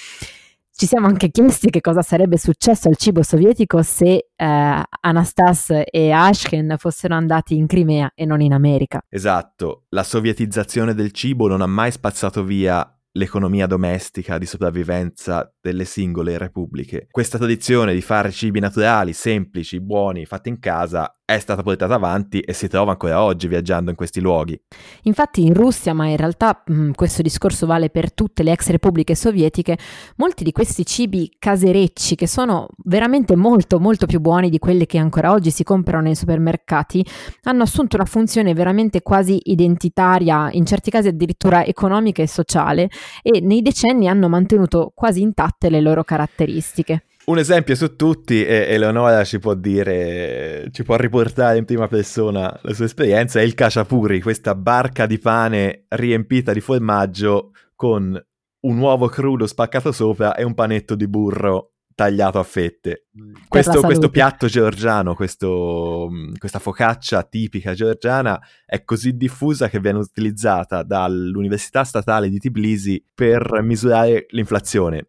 Ci 0.80 0.86
siamo 0.86 1.08
anche 1.08 1.32
chiesti 1.32 1.70
che 1.70 1.80
cosa 1.80 2.02
sarebbe 2.02 2.38
successo 2.38 2.86
al 2.86 2.96
cibo 2.96 3.24
sovietico 3.24 3.82
se 3.82 4.28
eh, 4.36 4.82
Anastas 5.00 5.72
e 5.90 6.12
Ashken 6.12 6.76
fossero 6.78 7.16
andati 7.16 7.56
in 7.56 7.66
Crimea 7.66 8.12
e 8.14 8.24
non 8.24 8.40
in 8.40 8.52
America. 8.52 9.00
Esatto, 9.08 9.86
la 9.88 10.04
sovietizzazione 10.04 10.94
del 10.94 11.10
cibo 11.10 11.48
non 11.48 11.62
ha 11.62 11.66
mai 11.66 11.90
spazzato 11.90 12.44
via 12.44 12.96
l'economia 13.18 13.66
domestica 13.66 14.38
di 14.38 14.46
sopravvivenza 14.46 15.52
delle 15.60 15.84
singole 15.84 16.38
repubbliche. 16.38 17.08
Questa 17.10 17.36
tradizione 17.36 17.92
di 17.92 18.00
fare 18.00 18.30
cibi 18.30 18.60
naturali, 18.60 19.12
semplici, 19.12 19.80
buoni, 19.80 20.24
fatti 20.24 20.48
in 20.48 20.60
casa 20.60 21.12
è 21.28 21.38
stata 21.40 21.62
portata 21.62 21.92
avanti 21.92 22.40
e 22.40 22.54
si 22.54 22.68
trova 22.68 22.92
ancora 22.92 23.22
oggi 23.22 23.48
viaggiando 23.48 23.90
in 23.90 23.96
questi 23.96 24.18
luoghi. 24.18 24.58
Infatti 25.02 25.44
in 25.44 25.52
Russia, 25.52 25.92
ma 25.92 26.06
in 26.06 26.16
realtà 26.16 26.62
mh, 26.64 26.92
questo 26.92 27.20
discorso 27.20 27.66
vale 27.66 27.90
per 27.90 28.14
tutte 28.14 28.42
le 28.42 28.52
ex 28.52 28.70
repubbliche 28.70 29.14
sovietiche, 29.14 29.76
molti 30.16 30.42
di 30.42 30.52
questi 30.52 30.86
cibi 30.86 31.30
caserecci 31.38 32.14
che 32.14 32.26
sono 32.26 32.68
veramente 32.84 33.36
molto 33.36 33.78
molto 33.78 34.06
più 34.06 34.20
buoni 34.20 34.48
di 34.48 34.58
quelli 34.58 34.86
che 34.86 34.96
ancora 34.96 35.32
oggi 35.32 35.50
si 35.50 35.64
comprano 35.64 36.04
nei 36.04 36.14
supermercati, 36.14 37.04
hanno 37.42 37.64
assunto 37.64 37.96
una 37.96 38.06
funzione 38.06 38.54
veramente 38.54 39.02
quasi 39.02 39.38
identitaria, 39.50 40.48
in 40.52 40.64
certi 40.64 40.90
casi 40.90 41.08
addirittura 41.08 41.62
economica 41.62 42.22
e 42.22 42.26
sociale 42.26 42.88
e 43.22 43.40
nei 43.40 43.62
decenni 43.62 44.08
hanno 44.08 44.28
mantenuto 44.28 44.92
quasi 44.94 45.20
intatte 45.20 45.70
le 45.70 45.80
loro 45.80 46.04
caratteristiche. 46.04 47.04
Un 47.28 47.36
esempio 47.36 47.74
su 47.74 47.94
tutti, 47.94 48.42
e 48.42 48.66
Eleonora 48.70 49.22
ci 49.22 49.38
può 49.38 49.52
dire, 49.52 50.68
ci 50.72 50.82
può 50.82 50.96
riportare 50.96 51.58
in 51.58 51.66
prima 51.66 51.86
persona 51.86 52.58
la 52.62 52.72
sua 52.72 52.86
esperienza, 52.86 53.38
è 53.38 53.42
il 53.42 53.52
Cacciapuri, 53.52 54.22
questa 54.22 54.54
barca 54.54 55.04
di 55.04 55.18
pane 55.18 55.84
riempita 55.88 56.54
di 56.54 56.60
formaggio 56.60 57.52
con 57.74 58.18
un 58.60 58.78
uovo 58.78 59.08
crudo 59.08 59.46
spaccato 59.46 59.92
sopra 59.92 60.34
e 60.34 60.42
un 60.42 60.54
panetto 60.54 60.94
di 60.94 61.06
burro 61.06 61.74
tagliato 61.98 62.38
a 62.38 62.44
fette. 62.44 63.06
Questo, 63.48 63.80
questo, 63.80 64.08
piatto 64.08 64.46
georgiano, 64.46 65.16
questo, 65.16 66.08
questa 66.38 66.60
focaccia 66.60 67.24
tipica 67.24 67.74
georgiana 67.74 68.40
è 68.64 68.84
così 68.84 69.16
diffusa 69.16 69.68
che 69.68 69.80
viene 69.80 69.98
utilizzata 69.98 70.84
dall'Università 70.84 71.82
Statale 71.82 72.28
di 72.28 72.38
Tbilisi 72.38 73.04
per 73.12 73.62
misurare 73.62 74.26
l'inflazione. 74.28 75.08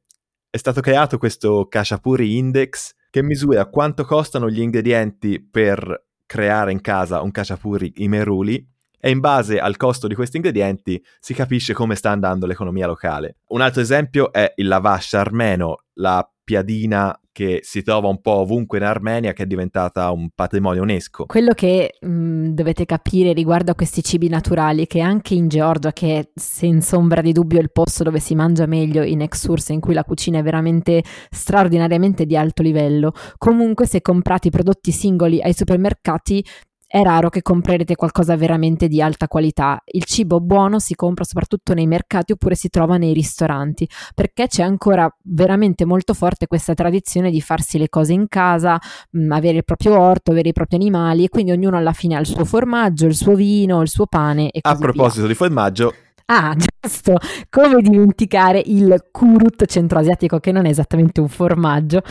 È 0.49 0.57
stato 0.57 0.81
creato 0.81 1.19
questo 1.19 1.67
Kashapuri 1.67 2.37
Index 2.37 2.95
che 3.11 3.21
misura 3.21 3.67
quanto 3.67 4.03
costano 4.03 4.49
gli 4.49 4.59
ingredienti 4.59 5.39
per 5.39 6.07
creare 6.25 6.71
in 6.71 6.81
casa 6.81 7.21
un 7.21 7.29
Kashapuri 7.29 7.93
Imeruli 7.97 8.67
e 8.99 9.09
in 9.09 9.19
base 9.19 9.59
al 9.59 9.77
costo 9.77 10.07
di 10.07 10.15
questi 10.15 10.37
ingredienti 10.37 11.03
si 11.19 11.33
capisce 11.33 11.73
come 11.73 11.95
sta 11.95 12.11
andando 12.11 12.45
l'economia 12.45 12.87
locale. 12.87 13.37
Un 13.47 13.61
altro 13.61 13.81
esempio 13.81 14.31
è 14.31 14.53
il 14.55 14.67
lavash 14.67 15.13
armeno, 15.13 15.83
la 15.93 16.27
piadina 16.43 17.19
che 17.31 17.59
si 17.61 17.83
trova 17.83 18.09
un 18.09 18.19
po' 18.19 18.33
ovunque 18.33 18.79
in 18.79 18.83
Armenia, 18.83 19.31
che 19.31 19.43
è 19.43 19.45
diventata 19.45 20.11
un 20.11 20.29
patrimonio 20.35 20.81
UNESCO. 20.81 21.25
Quello 21.27 21.53
che 21.53 21.95
mh, 22.01 22.09
mm, 22.09 22.47
dovete 22.49 22.85
capire 22.85 23.31
riguardo 23.31 23.71
a 23.71 23.75
questi 23.75 24.03
cibi 24.03 24.27
naturali, 24.27 24.87
che 24.87 24.99
anche 24.99 25.35
in 25.35 25.47
Georgia, 25.47 25.93
che 25.93 26.19
è 26.19 26.29
senza 26.35 26.97
ombra 26.97 27.21
di 27.21 27.31
dubbio 27.31 27.61
il 27.61 27.71
posto 27.71 28.03
dove 28.03 28.19
si 28.19 28.35
mangia 28.35 28.65
meglio 28.65 29.03
in 29.03 29.21
Exurse, 29.21 29.71
in 29.71 29.79
cui 29.79 29.93
la 29.93 30.03
cucina 30.03 30.39
è 30.39 30.43
veramente 30.43 31.01
straordinariamente 31.29 32.25
di 32.25 32.35
alto 32.35 32.61
livello, 32.61 33.13
comunque 33.37 33.85
se 33.85 34.01
comprate 34.01 34.49
i 34.49 34.51
prodotti 34.51 34.91
singoli 34.91 35.41
ai 35.41 35.53
supermercati 35.53 36.43
è 36.91 37.03
raro 37.03 37.29
che 37.29 37.43
comprerete 37.43 37.95
qualcosa 37.95 38.35
veramente 38.35 38.87
di 38.87 38.99
alta 38.99 39.27
qualità. 39.27 39.79
Il 39.85 40.05
cibo 40.05 40.39
buono 40.39 40.79
si 40.79 40.95
compra 40.95 41.23
soprattutto 41.23 41.75
nei 41.75 41.85
mercati 41.85 42.31
oppure 42.31 42.55
si 42.55 42.67
trova 42.69 42.97
nei 42.97 43.13
ristoranti, 43.13 43.87
perché 44.15 44.47
c'è 44.47 44.63
ancora 44.63 45.07
veramente 45.25 45.85
molto 45.85 46.15
forte 46.15 46.47
questa 46.47 46.73
tradizione 46.73 47.29
di 47.29 47.41
farsi 47.41 47.77
le 47.77 47.89
cose 47.89 48.13
in 48.13 48.27
casa, 48.27 48.79
mh, 49.11 49.23
mm, 49.23 49.31
avere 49.31 49.57
il 49.57 49.65
proprio 49.65 49.99
orto, 49.99 50.31
avere 50.31 50.49
i 50.49 50.53
propri 50.53 50.77
animali 50.77 51.25
e 51.25 51.29
quindi 51.29 51.51
ognuno 51.51 51.77
alla 51.77 51.93
fine 51.93 52.15
ha 52.15 52.19
il 52.19 52.25
suo 52.25 52.43
formaggio, 52.43 53.05
il 53.05 53.15
suo 53.15 53.35
vino, 53.35 53.81
il 53.81 53.89
suo 53.89 54.07
pane 54.07 54.49
e 54.49 54.59
A 54.63 54.75
proposito 54.75 55.19
via. 55.19 55.27
di 55.27 55.35
formaggio, 55.35 55.93
Ah, 56.31 56.55
giusto, 56.81 57.17
come 57.49 57.81
dimenticare 57.83 58.61
il 58.65 59.09
kurut 59.11 59.65
centroasiatico 59.65 60.39
che 60.39 60.51
non 60.51 60.65
è 60.65 60.69
esattamente 60.69 61.21
un 61.21 61.27
formaggio. 61.27 62.01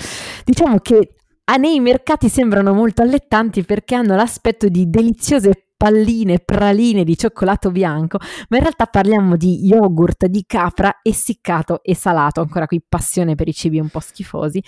Diciamo 0.44 0.78
che 0.78 1.14
Ah, 1.50 1.56
nei 1.56 1.80
mercati 1.80 2.28
sembrano 2.28 2.74
molto 2.74 3.00
allettanti 3.00 3.64
perché 3.64 3.94
hanno 3.94 4.14
l'aspetto 4.14 4.68
di 4.68 4.90
deliziose 4.90 5.68
palline, 5.78 6.40
praline 6.40 7.04
di 7.04 7.16
cioccolato 7.16 7.70
bianco, 7.70 8.18
ma 8.50 8.58
in 8.58 8.62
realtà 8.64 8.84
parliamo 8.84 9.34
di 9.34 9.64
yogurt 9.64 10.26
di 10.26 10.44
capra 10.46 10.98
essiccato 11.02 11.82
e 11.82 11.94
salato, 11.94 12.42
ancora 12.42 12.66
qui 12.66 12.82
passione 12.86 13.34
per 13.34 13.48
i 13.48 13.54
cibi 13.54 13.80
un 13.80 13.88
po' 13.88 14.00
schifosi 14.00 14.62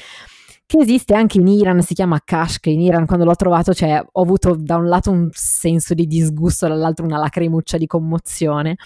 che 0.65 0.79
esiste 0.79 1.15
anche 1.15 1.39
in 1.39 1.49
Iran, 1.49 1.83
si 1.83 1.95
chiama 1.95 2.23
Kashk, 2.25 2.67
in 2.67 2.81
Iran 2.81 3.05
quando 3.05 3.25
l'ho 3.25 3.35
trovato 3.35 3.75
cioè, 3.75 4.01
ho 4.13 4.23
avuto 4.23 4.55
da 4.57 4.77
un 4.77 4.87
lato 4.87 5.11
un 5.11 5.29
senso 5.33 5.95
di 5.95 6.07
disgusto, 6.07 6.69
dall'altro 6.69 7.05
una 7.05 7.19
lacrimuccia 7.19 7.77
di 7.77 7.87
commozione. 7.87 8.77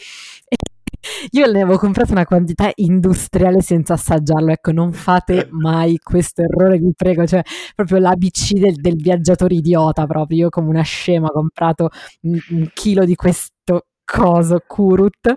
Io 1.33 1.47
ne 1.47 1.63
avevo 1.63 1.79
comprato 1.79 2.13
una 2.13 2.25
quantità 2.25 2.71
industriale 2.77 3.61
senza 3.61 3.95
assaggiarlo, 3.95 4.53
ecco, 4.53 4.73
non 4.73 4.93
fate 4.93 5.49
mai 5.51 5.99
questo 5.99 6.43
errore, 6.43 6.79
vi 6.79 6.93
prego, 6.95 7.27
cioè 7.27 7.43
proprio 7.75 7.99
l'ABC 7.99 8.53
del, 8.55 8.75
del 8.77 8.97
viaggiatore 8.97 9.55
idiota 9.55 10.07
proprio, 10.07 10.39
io 10.39 10.49
come 10.49 10.69
una 10.69 10.83
scema 10.83 11.27
ho 11.27 11.33
comprato 11.33 11.91
un, 12.23 12.39
un 12.51 12.71
chilo 12.73 13.05
di 13.05 13.15
questo 13.15 13.87
coso 14.05 14.63
Kurut. 14.67 15.35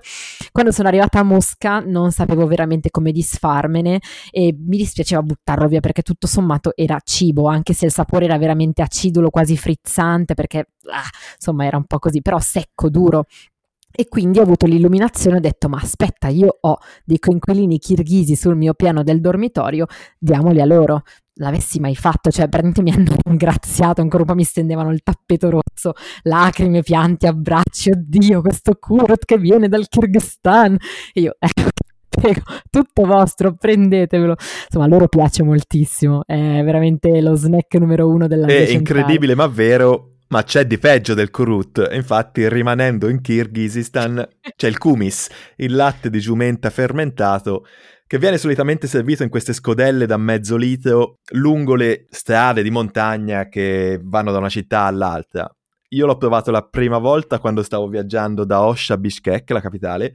Quando 0.52 0.72
sono 0.72 0.88
arrivata 0.90 1.20
a 1.20 1.24
Mosca 1.24 1.80
non 1.80 2.12
sapevo 2.12 2.46
veramente 2.46 2.90
come 2.90 3.12
disfarmene 3.12 4.00
e 4.30 4.56
mi 4.58 4.78
dispiaceva 4.78 5.22
buttarlo 5.24 5.68
via 5.68 5.80
perché 5.80 6.02
tutto 6.02 6.28
sommato 6.28 6.74
era 6.76 7.00
cibo, 7.04 7.48
anche 7.48 7.74
se 7.74 7.86
il 7.86 7.92
sapore 7.92 8.26
era 8.26 8.38
veramente 8.38 8.82
acidulo, 8.82 9.30
quasi 9.30 9.58
frizzante, 9.58 10.34
perché 10.34 10.60
ah, 10.92 11.04
insomma 11.36 11.66
era 11.66 11.78
un 11.78 11.86
po' 11.86 12.00
così, 12.00 12.22
però 12.22 12.40
secco, 12.40 12.90
duro. 12.90 13.26
E 14.00 14.08
quindi 14.10 14.38
ho 14.38 14.44
avuto 14.44 14.68
l'illuminazione 14.68 15.38
ho 15.38 15.40
detto: 15.40 15.68
Ma 15.70 15.80
aspetta, 15.82 16.28
io 16.28 16.56
ho 16.62 16.78
dei 17.04 17.18
coinquilini 17.18 17.80
kirghisi 17.80 18.36
sul 18.36 18.56
mio 18.56 18.76
piano 18.76 19.02
del 19.02 19.20
dormitorio, 19.20 19.88
diamoli 20.20 20.62
a 20.62 20.66
loro. 20.66 21.02
L'avessi 21.40 21.80
mai 21.80 21.96
fatto, 21.96 22.30
cioè, 22.30 22.48
veramente 22.48 22.84
mi 22.84 22.92
hanno 22.92 23.16
ringraziato. 23.26 24.02
Ancora 24.02 24.22
un 24.22 24.30
po' 24.30 24.36
mi 24.36 24.44
stendevano 24.44 24.92
il 24.92 25.02
tappeto 25.02 25.50
rosso, 25.50 25.94
lacrime, 26.24 26.84
pianti, 26.84 27.26
abbracci. 27.26 27.90
Oddio, 27.90 28.42
questo 28.42 28.76
Kurot 28.80 29.26
che 29.26 29.40
viene 29.40 29.68
dal 29.68 29.88
Kirghizistan. 29.88 30.78
E 31.12 31.22
io, 31.22 31.36
ecco. 31.40 31.70
Tutto 32.70 33.04
vostro, 33.04 33.56
prendetevelo. 33.56 34.36
Insomma, 34.66 34.86
a 34.86 34.88
loro 34.88 35.08
piace 35.08 35.42
moltissimo. 35.42 36.22
È 36.24 36.36
veramente 36.36 37.20
lo 37.20 37.34
snack 37.34 37.74
numero 37.80 38.08
uno 38.08 38.28
della 38.28 38.46
È 38.46 38.70
incredibile, 38.70 39.34
ma 39.34 39.48
vero 39.48 40.17
ma 40.30 40.44
c'è 40.44 40.66
di 40.66 40.78
peggio 40.78 41.14
del 41.14 41.32
kurut, 41.32 41.90
infatti 41.92 42.48
rimanendo 42.50 43.08
in 43.08 43.22
Kirghizistan 43.22 44.28
c'è 44.56 44.68
il 44.68 44.78
kumis, 44.78 45.30
il 45.58 45.76
latte 45.76 46.10
di 46.10 46.20
giumenta 46.20 46.70
fermentato 46.70 47.66
che 48.08 48.18
viene 48.18 48.38
solitamente 48.38 48.88
servito 48.88 49.24
in 49.24 49.30
queste 49.30 49.54
scodelle 49.54 50.06
da 50.06 50.18
mezzo 50.18 50.56
litro 50.56 51.20
lungo 51.34 51.76
le 51.76 52.06
strade 52.10 52.64
di 52.64 52.72
montagna 52.72 53.50
che 53.50 54.00
vanno 54.02 54.32
da 54.32 54.38
una 54.38 54.50
città 54.50 54.82
all'altra. 54.84 55.50
Io 55.90 56.06
l'ho 56.06 56.18
provato 56.18 56.52
la 56.52 56.64
prima 56.64 56.98
volta 56.98 57.40
quando 57.40 57.64
stavo 57.64 57.88
viaggiando 57.88 58.46
da 58.46 58.64
Osh 58.64 58.92
a 58.92 58.98
Bishkek, 58.98 59.50
la 59.52 59.62
capitale, 59.62 60.14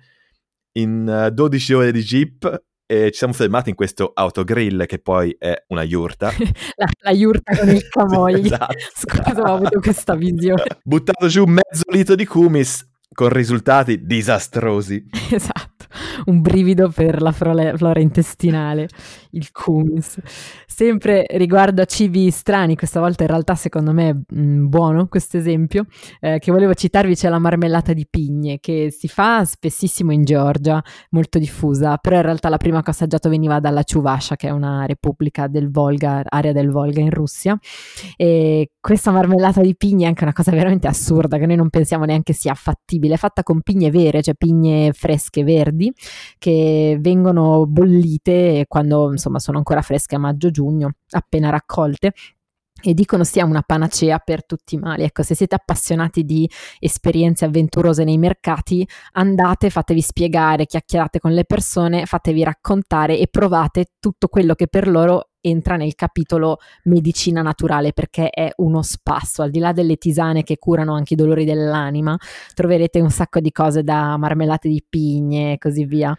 in 0.72 1.30
12 1.32 1.72
eh, 1.72 1.74
ore 1.74 1.92
di 1.92 2.02
jeep 2.02 2.62
e 2.92 3.10
ci 3.10 3.18
siamo 3.18 3.32
fermati 3.32 3.70
in 3.70 3.74
questo 3.74 4.12
autogrill 4.14 4.84
che 4.84 4.98
poi 4.98 5.34
è 5.38 5.64
una 5.68 5.82
yurta. 5.82 6.30
la, 6.76 6.86
la 6.98 7.10
yurta 7.10 7.56
con 7.56 7.70
il 7.70 7.88
camogli. 7.88 8.44
esatto. 8.44 8.74
Scusa, 8.94 9.40
ho 9.40 9.54
avuto 9.54 9.80
questa 9.80 10.14
visione. 10.14 10.64
Buttato 10.82 11.26
giù 11.26 11.44
mezzo 11.46 11.84
litro 11.90 12.14
di 12.14 12.26
kumis 12.26 12.86
con 13.14 13.30
risultati 13.30 14.04
disastrosi. 14.04 15.06
Esatto 15.32 15.71
un 16.26 16.40
brivido 16.40 16.90
per 16.90 17.20
la 17.22 17.32
flora, 17.32 18.00
intestinale, 18.00 18.88
il 19.30 19.50
kumis. 19.50 20.20
Sempre 20.66 21.26
riguardo 21.30 21.82
a 21.82 21.84
cibi 21.84 22.30
strani, 22.30 22.76
questa 22.76 23.00
volta 23.00 23.22
in 23.22 23.28
realtà 23.28 23.54
secondo 23.54 23.92
me 23.92 24.08
è 24.08 24.34
mm, 24.34 24.66
buono 24.68 25.06
questo 25.08 25.36
esempio, 25.36 25.86
eh, 26.20 26.38
che 26.38 26.50
volevo 26.50 26.74
citarvi 26.74 27.14
c'è 27.14 27.28
la 27.28 27.38
marmellata 27.38 27.92
di 27.92 28.06
pigne 28.08 28.58
che 28.60 28.90
si 28.90 29.08
fa 29.08 29.44
spessissimo 29.44 30.12
in 30.12 30.24
Georgia, 30.24 30.82
molto 31.10 31.38
diffusa, 31.38 31.96
però 31.96 32.16
in 32.16 32.22
realtà 32.22 32.48
la 32.48 32.56
prima 32.56 32.82
che 32.82 32.90
ho 32.90 32.92
assaggiato 32.92 33.28
veniva 33.28 33.60
dalla 33.60 33.82
Chuvasha, 33.84 34.36
che 34.36 34.48
è 34.48 34.50
una 34.50 34.84
repubblica 34.86 35.46
del 35.46 35.70
Volga, 35.70 36.22
area 36.24 36.52
del 36.52 36.70
Volga 36.70 37.00
in 37.00 37.10
Russia, 37.10 37.58
e 38.16 38.70
questa 38.80 39.10
marmellata 39.10 39.60
di 39.60 39.76
pigne 39.76 40.04
è 40.04 40.08
anche 40.08 40.24
una 40.24 40.32
cosa 40.32 40.50
veramente 40.50 40.88
assurda 40.88 41.38
che 41.38 41.46
noi 41.46 41.56
non 41.56 41.70
pensiamo 41.70 42.04
neanche 42.04 42.32
sia 42.32 42.54
fattibile, 42.54 43.14
è 43.14 43.18
fatta 43.18 43.42
con 43.42 43.60
pigne 43.62 43.90
vere, 43.90 44.22
cioè 44.22 44.34
pigne 44.34 44.92
fresche 44.92 45.44
verdi 45.44 45.81
che 46.38 46.98
vengono 47.00 47.64
bollite 47.66 48.66
quando 48.68 49.10
insomma 49.10 49.38
sono 49.38 49.56
ancora 49.56 49.80
fresche 49.80 50.16
a 50.16 50.18
maggio-giugno, 50.18 50.90
appena 51.10 51.48
raccolte 51.48 52.12
e 52.82 52.94
dicono 52.94 53.24
sia 53.24 53.44
una 53.44 53.62
panacea 53.62 54.18
per 54.18 54.44
tutti 54.44 54.74
i 54.74 54.78
mali. 54.78 55.04
Ecco, 55.04 55.22
se 55.22 55.34
siete 55.34 55.54
appassionati 55.54 56.24
di 56.24 56.48
esperienze 56.78 57.44
avventurose 57.44 58.04
nei 58.04 58.18
mercati, 58.18 58.86
andate, 59.12 59.70
fatevi 59.70 60.00
spiegare, 60.00 60.66
chiacchierate 60.66 61.20
con 61.20 61.32
le 61.32 61.44
persone, 61.44 62.06
fatevi 62.06 62.42
raccontare 62.42 63.18
e 63.18 63.28
provate 63.28 63.86
tutto 64.00 64.28
quello 64.28 64.54
che 64.54 64.66
per 64.66 64.88
loro 64.88 65.28
entra 65.42 65.76
nel 65.76 65.94
capitolo 65.94 66.58
medicina 66.84 67.42
naturale 67.42 67.92
perché 67.92 68.30
è 68.30 68.50
uno 68.56 68.80
spasso, 68.82 69.42
al 69.42 69.50
di 69.50 69.58
là 69.58 69.72
delle 69.72 69.96
tisane 69.96 70.42
che 70.42 70.56
curano 70.58 70.94
anche 70.94 71.12
i 71.12 71.16
dolori 71.16 71.44
dell'anima, 71.44 72.16
troverete 72.54 73.00
un 73.00 73.10
sacco 73.10 73.40
di 73.40 73.52
cose 73.52 73.82
da 73.82 74.16
marmellate 74.16 74.68
di 74.68 74.82
pigne 74.88 75.52
e 75.52 75.58
così 75.58 75.84
via. 75.84 76.16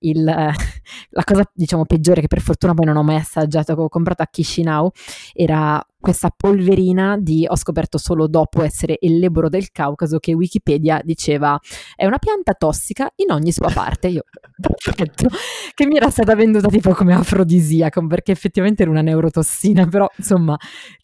Il, 0.00 0.24
la 1.10 1.24
cosa 1.24 1.48
diciamo 1.52 1.84
peggiore 1.84 2.20
che 2.20 2.26
per 2.26 2.40
fortuna 2.40 2.74
poi 2.74 2.86
non 2.86 2.96
ho 2.96 3.02
mai 3.02 3.16
assaggiato, 3.16 3.74
che 3.74 3.80
ho 3.80 3.88
comprato 3.88 4.22
a 4.22 4.26
Chisinau, 4.30 4.90
era 5.32 5.84
questa 5.98 6.32
polverina 6.34 7.16
di, 7.18 7.46
ho 7.48 7.56
scoperto 7.56 7.98
solo 7.98 8.28
dopo 8.28 8.62
essere 8.62 8.96
il 9.00 9.18
lebro 9.18 9.48
del 9.48 9.72
Caucaso, 9.72 10.18
che 10.18 10.34
Wikipedia 10.34 11.00
diceva 11.02 11.58
è 11.96 12.06
una 12.06 12.18
pianta 12.18 12.52
tossica 12.52 13.10
in 13.16 13.32
ogni 13.32 13.52
sua 13.52 13.70
parte. 13.72 14.08
Io, 14.08 14.22
perfetto, 14.60 15.28
che 15.74 15.86
mi 15.86 15.96
era 15.96 16.10
stata 16.10 16.34
venduta 16.34 16.68
tipo 16.68 16.92
come 16.92 17.14
afrodisiaco, 17.14 18.06
perché 18.06 18.32
effettivamente 18.32 18.82
era 18.82 18.90
una 18.90 19.02
neurotossina, 19.02 19.86
però 19.86 20.08
insomma 20.16 20.56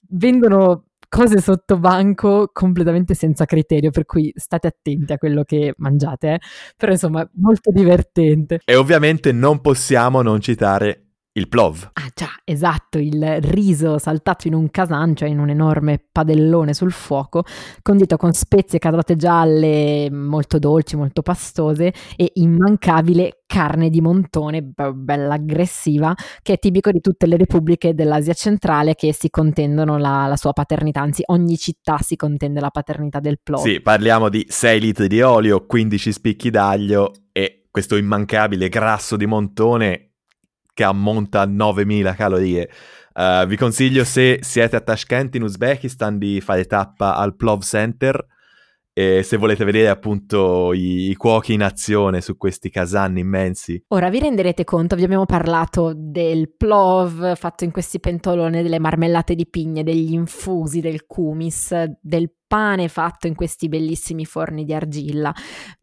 vendono 0.08 0.84
cose 1.12 1.42
sotto 1.42 1.78
banco 1.78 2.48
completamente 2.50 3.12
senza 3.12 3.44
criterio, 3.44 3.90
per 3.90 4.06
cui 4.06 4.32
state 4.34 4.68
attenti 4.68 5.12
a 5.12 5.18
quello 5.18 5.44
che 5.44 5.74
mangiate, 5.76 6.32
eh? 6.32 6.40
però 6.74 6.90
insomma 6.90 7.28
molto 7.34 7.70
divertente. 7.70 8.60
E 8.64 8.74
ovviamente 8.76 9.30
non 9.30 9.60
possiamo 9.60 10.22
non 10.22 10.40
citare 10.40 11.11
il 11.34 11.48
plov. 11.48 11.90
Ah 11.94 12.10
già, 12.14 12.28
esatto, 12.44 12.98
il 12.98 13.40
riso 13.40 13.98
saltato 13.98 14.48
in 14.48 14.54
un 14.54 14.70
casan, 14.70 15.16
cioè 15.16 15.28
in 15.28 15.38
un 15.38 15.48
enorme 15.48 16.04
padellone 16.10 16.74
sul 16.74 16.92
fuoco, 16.92 17.44
condito 17.80 18.16
con 18.16 18.32
spezie, 18.32 18.78
carote 18.78 19.16
gialle 19.16 20.10
molto 20.10 20.58
dolci, 20.58 20.96
molto 20.96 21.22
pastose 21.22 21.92
e 22.16 22.32
immancabile 22.34 23.42
carne 23.46 23.90
di 23.90 24.00
montone, 24.00 24.62
bella 24.62 25.34
aggressiva, 25.34 26.14
che 26.42 26.54
è 26.54 26.58
tipico 26.58 26.90
di 26.90 27.00
tutte 27.00 27.26
le 27.26 27.36
repubbliche 27.36 27.94
dell'Asia 27.94 28.34
centrale 28.34 28.94
che 28.94 29.12
si 29.12 29.30
contendono 29.30 29.98
la, 29.98 30.26
la 30.26 30.36
sua 30.36 30.52
paternità, 30.52 31.00
anzi 31.00 31.22
ogni 31.26 31.56
città 31.56 31.98
si 31.98 32.16
contende 32.16 32.60
la 32.60 32.70
paternità 32.70 33.20
del 33.20 33.40
plov. 33.42 33.62
Sì, 33.62 33.80
parliamo 33.80 34.28
di 34.28 34.44
6 34.48 34.80
litri 34.80 35.08
di 35.08 35.20
olio, 35.20 35.66
15 35.66 36.12
spicchi 36.12 36.50
d'aglio 36.50 37.12
e 37.32 37.66
questo 37.70 37.96
immancabile 37.96 38.68
grasso 38.68 39.16
di 39.16 39.26
montone 39.26 40.11
che 40.72 40.84
ammonta 40.84 41.40
a 41.40 41.46
9000 41.46 42.14
calorie. 42.14 42.70
Uh, 43.14 43.46
vi 43.46 43.56
consiglio 43.56 44.04
se 44.04 44.38
siete 44.40 44.76
a 44.76 44.80
Tashkent 44.80 45.34
in 45.34 45.42
Uzbekistan 45.42 46.18
di 46.18 46.40
fare 46.40 46.64
tappa 46.64 47.16
al 47.16 47.36
Plov 47.36 47.62
Center 47.62 48.26
e 48.94 49.22
se 49.22 49.38
volete 49.38 49.64
vedere 49.64 49.88
appunto 49.88 50.72
i, 50.74 51.08
i, 51.10 51.14
cuochi 51.14 51.54
in 51.54 51.62
azione 51.62 52.20
su 52.20 52.36
questi 52.36 52.68
casanni 52.68 53.20
immensi. 53.20 53.82
Ora 53.88 54.10
vi 54.10 54.18
renderete 54.18 54.64
conto, 54.64 54.96
vi 54.96 55.04
abbiamo 55.04 55.24
parlato 55.24 55.94
del 55.96 56.54
plov 56.54 57.34
fatto 57.36 57.64
in 57.64 57.70
questi 57.70 58.00
pentoloni, 58.00 58.62
delle 58.62 58.78
marmellate 58.78 59.34
di 59.34 59.46
pigne, 59.46 59.82
degli 59.82 60.12
infusi, 60.12 60.80
del 60.80 61.06
kumis, 61.06 61.72
del 62.00 62.30
pane 62.46 62.88
fatto 62.88 63.26
in 63.26 63.34
questi 63.34 63.68
bellissimi 63.68 64.26
forni 64.26 64.64
di 64.64 64.74
argilla. 64.74 65.34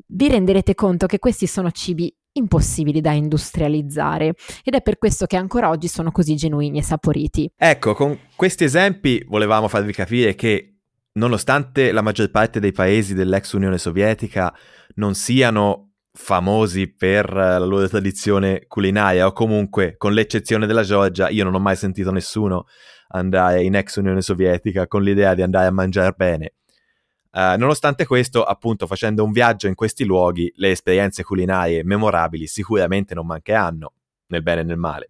Vi 0.06 0.30
renderete 0.30 0.76
conto 0.76 1.08
che 1.08 1.18
questi 1.18 1.48
sono 1.48 1.72
cibi 1.72 2.16
impossibili 2.34 3.02
da 3.02 3.12
industrializzare 3.12 4.34
ed 4.64 4.74
è 4.74 4.82
per 4.82 4.98
questo 4.98 5.26
che 5.26 5.38
ancora 5.38 5.70
oggi 5.70 5.88
sono 5.88 6.12
così 6.12 6.36
genuini 6.36 6.78
e 6.78 6.84
saporiti. 6.84 7.52
Ecco, 7.56 7.94
con 7.94 8.18
questi 8.36 8.64
esempi 8.64 9.24
volevamo 9.28 9.68
farvi 9.68 9.94
capire 9.94 10.36
che 10.36 10.76
nonostante 11.14 11.92
la 11.92 12.02
maggior 12.02 12.30
parte 12.30 12.60
dei 12.60 12.72
paesi 12.72 13.14
dell'ex 13.14 13.54
Unione 13.54 13.78
Sovietica 13.78 14.54
non 14.96 15.16
siano 15.16 15.92
famosi 16.12 16.94
per 16.94 17.32
la 17.32 17.60
loro 17.60 17.88
tradizione 17.88 18.66
culinaria 18.68 19.28
o 19.28 19.32
comunque 19.32 19.96
con 19.98 20.14
l'eccezione 20.14 20.66
della 20.66 20.84
Georgia 20.84 21.30
io 21.30 21.44
non 21.44 21.54
ho 21.54 21.60
mai 21.60 21.76
sentito 21.76 22.12
nessuno 22.12 22.66
andare 23.10 23.64
in 23.64 23.76
ex 23.76 23.96
Unione 23.98 24.22
Sovietica 24.22 24.88
con 24.88 25.04
l'idea 25.04 25.34
di 25.34 25.44
andare 25.44 25.68
a 25.68 25.72
mangiare 25.72 26.14
bene 26.16 26.54
Uh, 27.32 27.58
nonostante 27.58 28.06
questo, 28.06 28.44
appunto, 28.44 28.88
facendo 28.88 29.24
un 29.24 29.32
viaggio 29.32 29.68
in 29.68 29.76
questi 29.76 30.04
luoghi, 30.04 30.52
le 30.56 30.72
esperienze 30.72 31.24
culinarie 31.24 31.84
memorabili 31.84 32.48
sicuramente 32.48 33.14
non 33.14 33.28
mancheranno, 33.28 33.94
nel 34.28 34.42
bene 34.42 34.62
e 34.62 34.64
nel 34.64 34.78
male. 34.78 35.10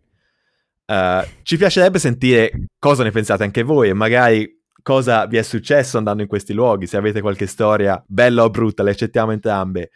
Uh, 0.86 1.26
ci 1.44 1.56
piacerebbe 1.56 2.00
sentire 2.00 2.52
cosa 2.80 3.04
ne 3.04 3.12
pensate 3.12 3.44
anche 3.44 3.64
voi 3.64 3.90
e 3.90 3.94
magari 3.94 4.60
cosa 4.82 5.28
vi 5.28 5.38
è 5.38 5.44
successo 5.44 5.98
andando 5.98 6.24
in 6.24 6.28
questi 6.28 6.52
luoghi, 6.52 6.88
se 6.88 6.98
avete 6.98 7.22
qualche 7.22 7.46
storia 7.46 8.04
bella 8.08 8.44
o 8.44 8.50
brutta, 8.50 8.84
le 8.84 8.92
accettiamo 8.92 9.32
entrambe. 9.32 9.92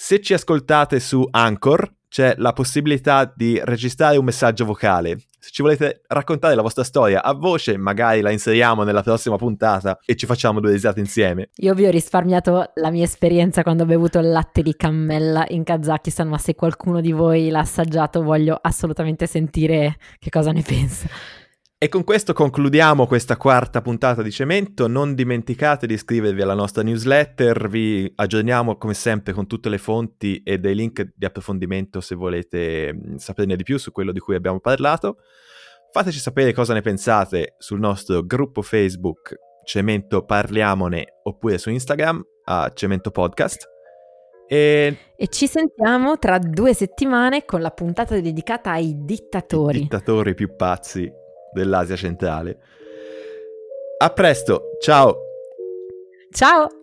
Se 0.00 0.20
ci 0.20 0.32
ascoltate 0.32 1.00
su 1.00 1.26
Anchor, 1.28 1.92
c'è 2.08 2.34
la 2.38 2.52
possibilità 2.52 3.30
di 3.34 3.60
registrare 3.64 4.16
un 4.16 4.24
messaggio 4.24 4.64
vocale. 4.64 5.24
Se 5.40 5.50
ci 5.50 5.60
volete 5.60 6.02
raccontare 6.06 6.54
la 6.54 6.62
vostra 6.62 6.84
storia 6.84 7.20
a 7.20 7.34
voce, 7.34 7.76
magari 7.76 8.20
la 8.20 8.30
inseriamo 8.30 8.84
nella 8.84 9.02
prossima 9.02 9.34
puntata 9.34 9.98
e 10.06 10.14
ci 10.14 10.24
facciamo 10.24 10.60
due 10.60 10.70
risate 10.70 11.00
insieme. 11.00 11.50
Io 11.56 11.74
vi 11.74 11.84
ho 11.84 11.90
risparmiato 11.90 12.70
la 12.74 12.90
mia 12.92 13.02
esperienza 13.02 13.64
quando 13.64 13.82
ho 13.82 13.86
bevuto 13.86 14.20
il 14.20 14.30
latte 14.30 14.62
di 14.62 14.76
cammella 14.76 15.44
in 15.48 15.64
Kazakistan, 15.64 16.28
ma 16.28 16.38
se 16.38 16.54
qualcuno 16.54 17.00
di 17.00 17.10
voi 17.10 17.50
l'ha 17.50 17.58
assaggiato 17.58 18.22
voglio 18.22 18.56
assolutamente 18.58 19.26
sentire 19.26 19.96
che 20.20 20.30
cosa 20.30 20.52
ne 20.52 20.62
pensa. 20.62 21.08
E 21.80 21.88
con 21.88 22.02
questo 22.02 22.32
concludiamo 22.32 23.06
questa 23.06 23.36
quarta 23.36 23.80
puntata 23.80 24.20
di 24.20 24.32
Cemento. 24.32 24.88
Non 24.88 25.14
dimenticate 25.14 25.86
di 25.86 25.94
iscrivervi 25.94 26.42
alla 26.42 26.54
nostra 26.54 26.82
newsletter, 26.82 27.68
vi 27.68 28.12
aggiorniamo 28.16 28.76
come 28.76 28.94
sempre 28.94 29.32
con 29.32 29.46
tutte 29.46 29.68
le 29.68 29.78
fonti 29.78 30.42
e 30.42 30.58
dei 30.58 30.74
link 30.74 31.12
di 31.14 31.24
approfondimento 31.24 32.00
se 32.00 32.16
volete 32.16 32.92
mm, 32.92 33.14
saperne 33.14 33.54
di 33.54 33.62
più 33.62 33.78
su 33.78 33.92
quello 33.92 34.10
di 34.10 34.18
cui 34.18 34.34
abbiamo 34.34 34.58
parlato. 34.58 35.18
Fateci 35.92 36.18
sapere 36.18 36.52
cosa 36.52 36.74
ne 36.74 36.80
pensate 36.80 37.54
sul 37.58 37.78
nostro 37.78 38.24
gruppo 38.24 38.60
Facebook 38.60 39.36
Cemento 39.62 40.24
Parliamone 40.24 41.18
oppure 41.22 41.58
su 41.58 41.70
Instagram 41.70 42.20
a 42.46 42.72
Cemento 42.74 43.12
Podcast. 43.12 43.68
E... 44.48 44.98
e... 45.14 45.28
ci 45.28 45.46
sentiamo 45.46 46.18
tra 46.18 46.38
due 46.38 46.74
settimane 46.74 47.44
con 47.44 47.60
la 47.60 47.70
puntata 47.70 48.18
dedicata 48.18 48.72
ai 48.72 48.96
dittatori. 49.04 49.78
I 49.78 49.82
dittatori 49.82 50.34
più 50.34 50.56
pazzi 50.56 51.17
dell'Asia 51.52 51.96
centrale. 51.96 52.58
A 53.98 54.10
presto, 54.10 54.76
ciao! 54.80 55.16
Ciao! 56.30 56.77